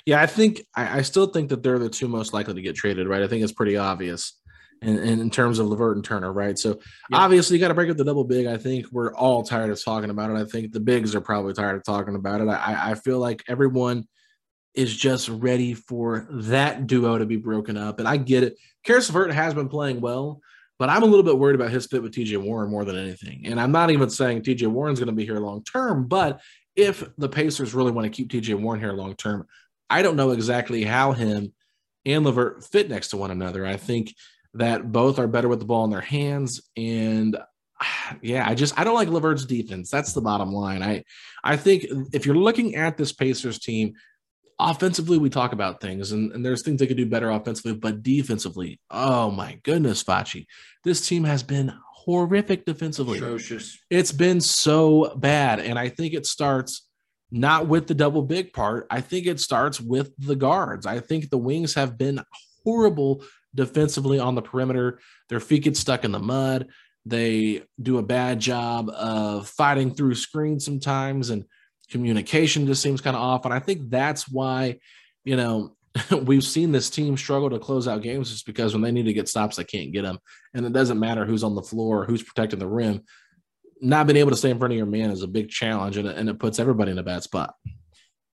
[0.06, 2.76] Yeah, I think I, I, still think that they're the two most likely to get
[2.76, 3.22] traded, right?
[3.22, 4.38] I think it's pretty obvious
[4.82, 6.60] in, in, terms of LeVert and Turner, right?
[6.60, 6.80] So
[7.10, 7.18] yeah.
[7.18, 8.48] obviously you got to break up the double big.
[8.48, 10.36] I think we're all tired of talking about it.
[10.36, 12.50] I think the bigs are probably tired of talking about it.
[12.50, 14.06] I, I feel like everyone
[14.74, 18.00] is just ready for that duo to be broken up.
[18.00, 18.58] And I get it.
[18.84, 20.42] Caris LeVert has been playing well,
[20.80, 23.44] but I'm a little bit worried about his fit with TJ Warren more than anything.
[23.46, 26.42] And I'm not even saying TJ Warren's going to be here long term, but
[26.76, 29.46] if the Pacers really want to keep TJ Warren here long term,
[29.94, 31.54] I don't know exactly how him
[32.04, 33.64] and LeVert fit next to one another.
[33.64, 34.16] I think
[34.56, 36.62] that both are better with the ball in their hands.
[36.76, 37.38] And
[38.24, 39.92] yeah, I just I don't like LeVert's defense.
[39.92, 40.82] That's the bottom line.
[40.82, 41.04] I
[41.44, 43.94] I think if you're looking at this Pacers team,
[44.60, 48.02] offensively we talk about things and, and there's things they could do better offensively, but
[48.02, 50.48] defensively, oh my goodness, Facci,
[50.84, 53.20] this team has been horrific defensively.
[53.20, 53.78] Atrocious.
[53.92, 55.60] It's been so bad.
[55.60, 56.88] And I think it starts
[57.34, 58.86] not with the double big part.
[58.92, 60.86] I think it starts with the guards.
[60.86, 62.22] I think the wings have been
[62.64, 63.24] horrible
[63.56, 65.00] defensively on the perimeter.
[65.30, 66.68] Their feet get stuck in the mud.
[67.08, 71.46] They do a bad job of fighting through screens sometimes, and
[71.90, 73.46] communication just seems kind of off.
[73.46, 74.78] And I think that's why,
[75.26, 75.76] you know,
[76.24, 79.14] we've seen this team struggle to close out games just because when they need to
[79.14, 80.20] get stops, they can't get them.
[80.54, 83.04] And it doesn't matter who's on the floor, or who's protecting the rim.
[83.82, 86.08] Not being able to stay in front of your man is a big challenge, and
[86.08, 87.56] it, and it puts everybody in a bad spot.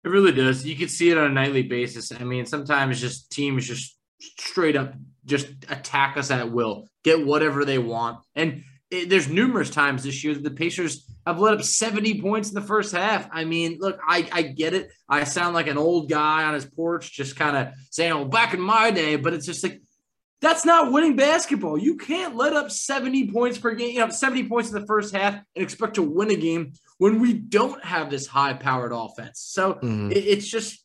[0.04, 0.64] It really does.
[0.64, 2.12] You can see it on a nightly basis.
[2.12, 4.94] I mean, sometimes just teams just straight up
[5.26, 8.20] just attack us at will, get whatever they want.
[8.34, 12.48] And it, there's numerous times this year that the Pacers have let up 70 points
[12.48, 13.28] in the first half.
[13.32, 14.92] I mean, look, I, I get it.
[15.08, 18.54] I sound like an old guy on his porch, just kind of saying, oh, back
[18.54, 19.80] in my day, but it's just like,
[20.40, 21.78] that's not winning basketball.
[21.78, 25.14] You can't let up 70 points per game, you know, 70 points in the first
[25.14, 29.40] half and expect to win a game when we don't have this high powered offense.
[29.40, 30.12] So mm-hmm.
[30.12, 30.84] it, it's just,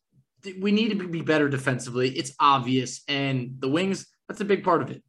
[0.59, 2.09] we need to be better defensively.
[2.09, 3.01] It's obvious.
[3.07, 5.03] And the wings, that's a big part of it.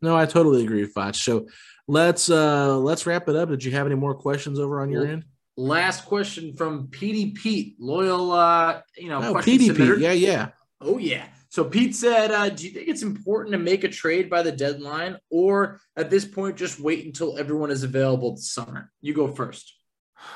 [0.00, 1.14] No, I totally agree with Foch.
[1.14, 1.46] So
[1.86, 3.48] let's uh let's wrap it up.
[3.48, 5.24] Did you have any more questions over on your end?
[5.56, 9.98] Last question from PD Pete, loyal uh, you know, oh, PD Pete.
[10.00, 10.48] Yeah, yeah.
[10.80, 11.26] Oh yeah.
[11.52, 14.50] So Pete said, uh, do you think it's important to make a trade by the
[14.50, 18.90] deadline or at this point just wait until everyone is available this summer?
[19.02, 19.74] You go first.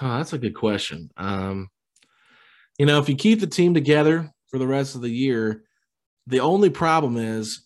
[0.02, 1.08] Oh, that's a good question.
[1.16, 1.70] Um,
[2.78, 5.64] you know, if you keep the team together for the rest of the year,
[6.26, 7.62] the only problem is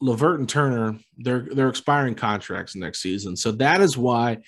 [0.00, 3.34] LeVert and Turner, they're they're expiring contracts next season.
[3.34, 4.38] So that is why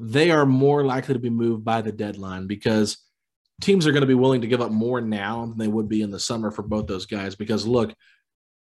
[0.00, 2.98] they are more likely to be moved by the deadline because
[3.62, 6.02] teams are going to be willing to give up more now than they would be
[6.02, 7.34] in the summer for both those guys.
[7.34, 7.94] Because look,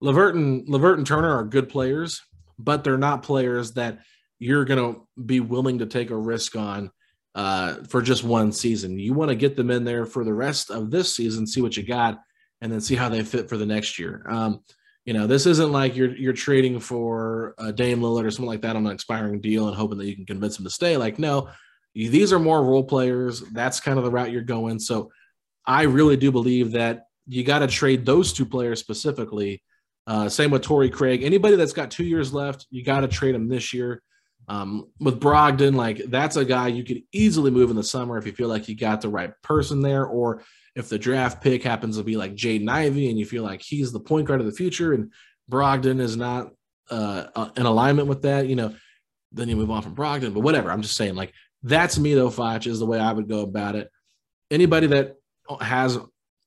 [0.01, 2.22] LeVert and LeVert and Turner are good players,
[2.59, 4.01] but they're not players that
[4.39, 6.91] you're going to be willing to take a risk on
[7.34, 8.99] uh, for just one season.
[8.99, 11.76] You want to get them in there for the rest of this season, see what
[11.76, 12.20] you got,
[12.61, 14.24] and then see how they fit for the next year.
[14.28, 14.61] Um,
[15.05, 18.62] you know, this isn't like you're you're trading for a Dame Lillard or something like
[18.62, 20.97] that on an expiring deal and hoping that you can convince him to stay.
[20.97, 21.49] Like, no,
[22.07, 23.40] these are more role players.
[23.40, 24.78] That's kind of the route you're going.
[24.78, 25.11] So,
[25.66, 29.62] I really do believe that you got to trade those two players specifically.
[30.07, 31.22] Uh, same with Torrey Craig.
[31.22, 34.03] Anybody that's got two years left, you got to trade them this year.
[34.49, 38.24] Um, with Brogdon, like that's a guy you could easily move in the summer if
[38.24, 40.42] you feel like you got the right person there, or
[40.74, 43.92] if the draft pick happens to be like Jaden Ivey and you feel like he's
[43.92, 45.12] the point guard of the future and
[45.51, 46.53] Brogdon is not
[46.90, 48.74] uh, uh, in alignment with that, you know,
[49.32, 50.32] then you move on from Brogdon.
[50.32, 52.31] But whatever, I'm just saying, like that's me though.
[52.31, 53.91] Foch is the way I would go about it.
[54.51, 55.17] Anybody that
[55.61, 55.99] has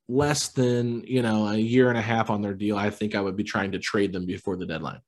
[0.08, 3.22] less than you know a year and a half on their deal, I think I
[3.22, 5.02] would be trying to trade them before the deadline.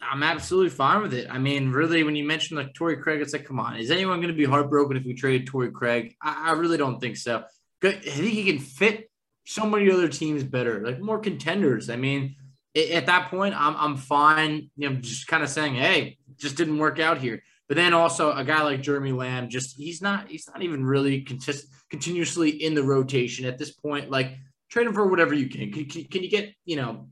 [0.00, 1.28] I'm absolutely fine with it.
[1.30, 4.18] I mean, really, when you mention like Torrey Craig, it's like, come on, is anyone
[4.18, 6.16] going to be heartbroken if we trade Torrey Craig?
[6.20, 7.44] I, I really don't think so.
[7.84, 9.10] I think he can fit
[9.44, 11.90] so many other teams better, like more contenders.
[11.90, 12.36] I mean,
[12.76, 14.70] at that point, I'm I'm fine.
[14.76, 17.42] You know, just kind of saying, hey, just didn't work out here.
[17.72, 21.22] But then also a guy like Jeremy Lamb, just he's not he's not even really
[21.22, 24.10] consist, continuously in the rotation at this point.
[24.10, 24.36] Like
[24.68, 25.72] trade him for whatever you can.
[25.72, 26.04] Can, can.
[26.04, 27.08] can you get you know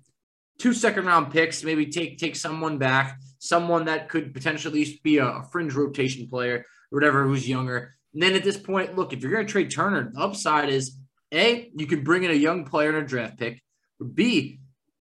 [0.58, 1.64] two second round picks?
[1.64, 6.56] Maybe take take someone back, someone that could potentially be a, a fringe rotation player
[6.56, 7.94] or whatever who's younger.
[8.12, 10.94] And then at this point, look, if you're going to trade Turner, the upside is
[11.32, 13.62] a you can bring in a young player in a draft pick.
[14.12, 14.60] B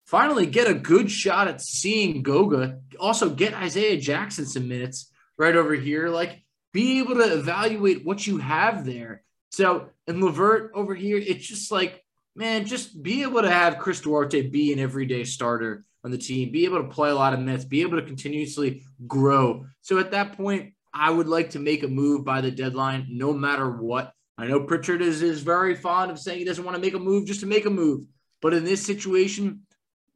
[0.07, 2.79] finally get a good shot at seeing Goga.
[2.99, 6.09] Also, get Isaiah Jackson some minutes right over here.
[6.09, 9.23] Like, be able to evaluate what you have there.
[9.51, 12.03] So, and LeVert over here, it's just like,
[12.35, 16.51] man, just be able to have Chris Duarte be an everyday starter on the team,
[16.51, 19.67] be able to play a lot of minutes, be able to continuously grow.
[19.83, 23.33] So, at that point, I would like to make a move by the deadline, no
[23.33, 24.13] matter what.
[24.39, 26.99] I know Pritchard is, is very fond of saying he doesn't want to make a
[26.99, 28.05] move just to make a move.
[28.41, 29.63] But in this situation,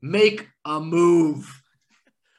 [0.03, 1.62] make a move.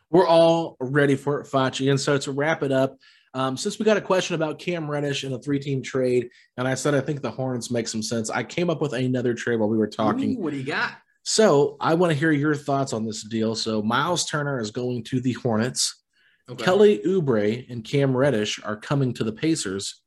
[0.09, 1.89] We're all ready for it, Facci.
[1.89, 2.97] And so to wrap it up,
[3.33, 6.75] um, since we got a question about Cam Reddish in a three-team trade, and I
[6.75, 9.69] said I think the Hornets make some sense, I came up with another trade while
[9.69, 10.37] we were talking.
[10.37, 10.93] Ooh, what do you got?
[11.23, 13.53] So I want to hear your thoughts on this deal.
[13.53, 16.03] So Miles Turner is going to the Hornets.
[16.49, 16.63] Okay.
[16.63, 20.01] Kelly Oubre and Cam Reddish are coming to the Pacers,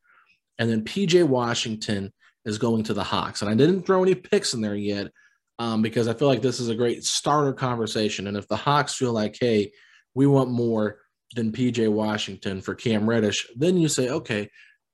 [0.58, 2.12] and then PJ Washington
[2.46, 3.42] is going to the Hawks.
[3.42, 5.08] And I didn't throw any picks in there yet,
[5.58, 8.26] um, because I feel like this is a great starter conversation.
[8.26, 9.72] And if the Hawks feel like, hey,
[10.14, 10.98] we want more
[11.34, 14.50] than PJ Washington for Cam Reddish, then you say, okay,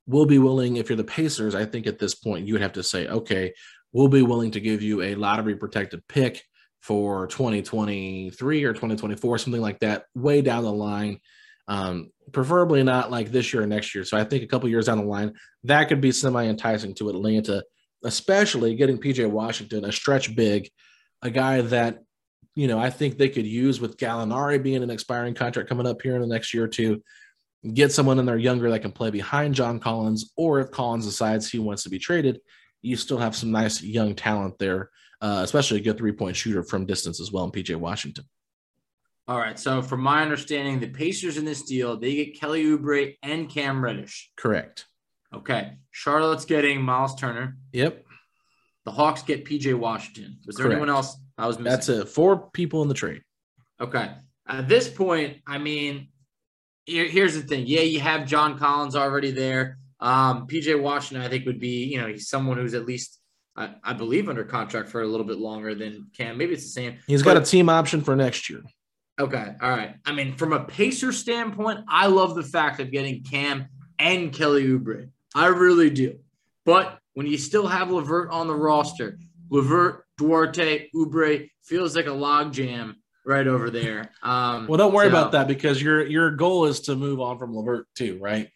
[0.06, 0.76] we'll be willing.
[0.76, 3.54] If you're the Pacers, I think at this point you would have to say, okay,
[3.92, 6.42] we'll be willing to give you a lottery protected pick
[6.80, 11.18] for 2023 or 2024, something like that, way down the line.
[11.68, 14.04] Um, preferably not like this year or next year.
[14.04, 15.32] So I think a couple years down the line,
[15.64, 17.64] that could be semi enticing to Atlanta
[18.04, 20.70] especially getting PJ Washington, a stretch big,
[21.22, 21.98] a guy that,
[22.56, 26.00] you know, I think they could use with Gallinari being an expiring contract coming up
[26.00, 27.02] here in the next year or two.
[27.74, 31.50] Get someone in there younger that can play behind John Collins, or if Collins decides
[31.50, 32.40] he wants to be traded,
[32.80, 34.90] you still have some nice young talent there,
[35.20, 38.24] uh, especially a good three point shooter from distance as well in PJ Washington.
[39.28, 39.58] All right.
[39.58, 43.84] So, from my understanding, the Pacers in this deal, they get Kelly Oubre and Cam
[43.84, 44.30] Reddish.
[44.36, 44.86] Correct.
[45.34, 45.72] Okay.
[45.90, 47.58] Charlotte's getting Miles Turner.
[47.72, 48.04] Yep.
[48.84, 50.38] The Hawks get PJ Washington.
[50.46, 50.76] Was there Correct.
[50.76, 51.70] anyone else I was missing?
[51.70, 52.08] That's it.
[52.08, 53.22] Four people in the trade.
[53.80, 54.10] Okay.
[54.48, 56.08] At this point, I mean,
[56.84, 57.64] here, here's the thing.
[57.66, 59.78] Yeah, you have John Collins already there.
[60.00, 63.18] Um, PJ Washington, I think, would be, you know, he's someone who's at least,
[63.56, 66.38] I, I, believe, under contract for a little bit longer than Cam.
[66.38, 66.98] Maybe it's the same.
[67.06, 68.62] He's but, got a team option for next year.
[69.18, 69.54] Okay.
[69.60, 69.94] All right.
[70.04, 73.66] I mean, from a Pacer standpoint, I love the fact of getting Cam
[73.98, 75.08] and Kelly Oubre.
[75.34, 76.18] I really do.
[76.64, 79.18] But when you still have LeVert on the roster,
[79.50, 82.94] LeVert, Duarte, Oubre feels like a logjam
[83.26, 84.10] right over there.
[84.22, 87.38] Um, well, don't worry so, about that because your your goal is to move on
[87.38, 88.48] from LeVert too, right?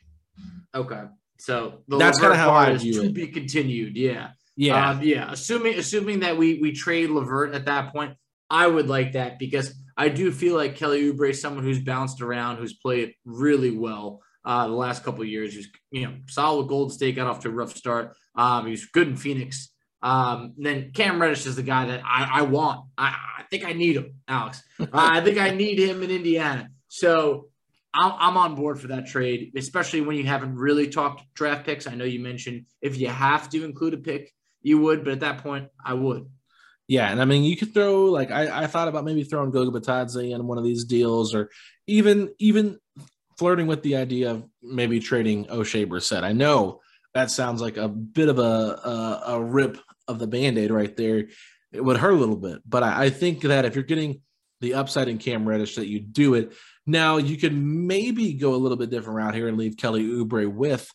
[0.74, 1.02] Okay,
[1.38, 3.14] so that's kind of how I view to it.
[3.14, 3.96] be continued.
[3.96, 5.30] Yeah, yeah, um, yeah.
[5.32, 8.14] Assuming assuming that we we trade LeVert at that point,
[8.48, 12.22] I would like that because I do feel like Kelly Oubre is someone who's bounced
[12.22, 15.52] around, who's played really well uh, the last couple of years.
[15.52, 18.16] He was, you know, solid Gold State, got off to a rough start.
[18.34, 19.70] Um, he was good in Phoenix.
[20.03, 22.86] Um, then Cam Reddish is the guy that I, I want.
[22.96, 24.62] I, I, think I need him, Alex.
[24.92, 26.70] I think I need him in Indiana.
[26.88, 27.48] So
[27.92, 31.86] I'm, I'm on board for that trade, especially when you haven't really talked draft picks.
[31.86, 34.32] I know you mentioned if you have to include a pick,
[34.62, 36.28] you would, but at that point, I would.
[36.86, 39.78] Yeah, and I mean, you could throw like I, I thought about maybe throwing Goga
[39.78, 41.51] Bitadze in one of these deals, or
[41.86, 42.78] even even
[43.38, 46.24] flirting with the idea of maybe trading Oshae Brissett.
[46.24, 46.80] I know
[47.14, 49.78] that sounds like a bit of a, a, a rip
[50.11, 51.28] of the band-aid right there.
[51.72, 54.22] It would hurt a little bit, but I, I, think that if you're getting
[54.61, 56.52] the upside in Cam Reddish, that you do it.
[56.86, 60.52] Now you could maybe go a little bit different route here and leave Kelly Oubre
[60.52, 60.90] with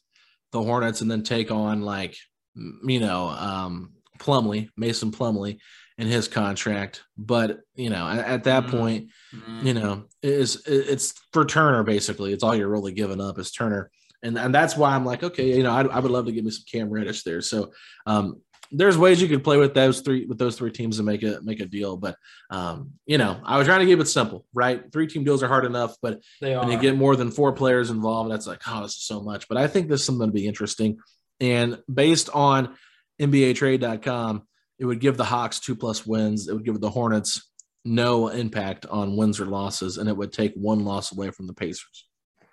[0.51, 2.15] the Hornets and then take on like
[2.55, 5.59] you know um, Plumlee, Mason Plumlee,
[5.97, 7.03] in his contract.
[7.17, 8.77] But you know, at, at that mm-hmm.
[8.77, 9.67] point, mm-hmm.
[9.67, 12.33] you know, is it's for Turner basically.
[12.33, 13.91] It's all you're really giving up is Turner,
[14.23, 16.45] and and that's why I'm like, okay, you know, I, I would love to give
[16.45, 17.41] me some Cam Reddish there.
[17.41, 17.71] So,
[18.05, 18.41] um,
[18.71, 21.39] there's ways you could play with those three with those three teams and make a
[21.43, 21.97] make a deal.
[21.97, 22.17] But
[22.49, 24.91] um, you know, I was trying to keep it simple, right?
[24.91, 27.89] Three team deals are hard enough, but they when you get more than four players
[27.89, 29.47] involved, that's like, oh, this is so much.
[29.47, 30.99] But I think this is something to be interesting.
[31.39, 32.75] And based on
[33.19, 34.43] NBAtrade.com,
[34.79, 36.47] it would give the Hawks two plus wins.
[36.47, 37.51] It would give the Hornets
[37.85, 41.53] no impact on wins or losses, and it would take one loss away from the
[41.53, 42.07] Pacers.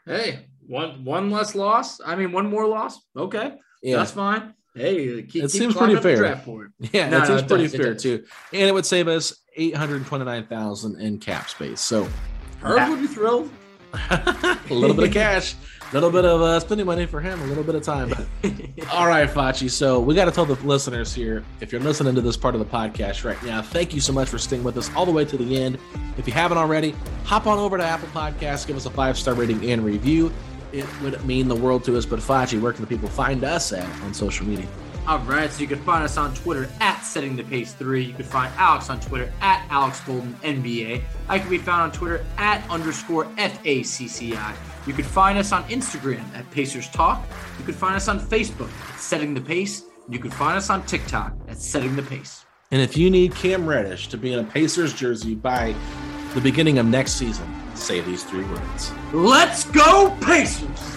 [0.04, 2.00] Hey, one one less loss.
[2.04, 2.98] I mean, one more loss.
[3.16, 4.54] Okay, yeah, that's fine.
[4.74, 6.40] Hey, keep, it keep seems pretty fair.
[6.92, 9.34] Yeah, no, it no, seems it pretty does, fair too, and it would save us
[9.56, 11.80] eight hundred twenty nine thousand in cap space.
[11.80, 12.08] So,
[12.62, 13.50] Herb would be thrilled.
[14.10, 15.54] a little bit of cash,
[15.90, 18.08] a little bit of uh, spending money for him, a little bit of time.
[18.08, 18.26] But
[18.90, 19.70] all right, Facci.
[19.70, 22.58] So we got to tell the listeners here if you're listening to this part of
[22.58, 25.26] the podcast right now, thank you so much for staying with us all the way
[25.26, 25.78] to the end.
[26.16, 26.94] If you haven't already,
[27.24, 30.32] hop on over to Apple Podcasts, give us a five star rating and review
[30.72, 32.06] it would mean the world to us.
[32.06, 34.66] But Facci, where can the people find us at on social media?
[35.04, 38.04] All right, so you can find us on Twitter at Setting the Pace 3.
[38.04, 41.02] You can find Alex on Twitter at Alex Golden NBA.
[41.28, 44.54] I can be found on Twitter at underscore FACCI.
[44.86, 47.26] You can find us on Instagram at Pacers Talk.
[47.58, 49.82] You can find us on Facebook at Setting the Pace.
[50.08, 52.44] You can find us on TikTok at Setting the Pace.
[52.70, 55.74] And if you need Cam Reddish to be in a Pacers jersey by
[56.34, 58.92] the beginning of next season, say these three words.
[59.12, 60.91] Let's go, Pacers!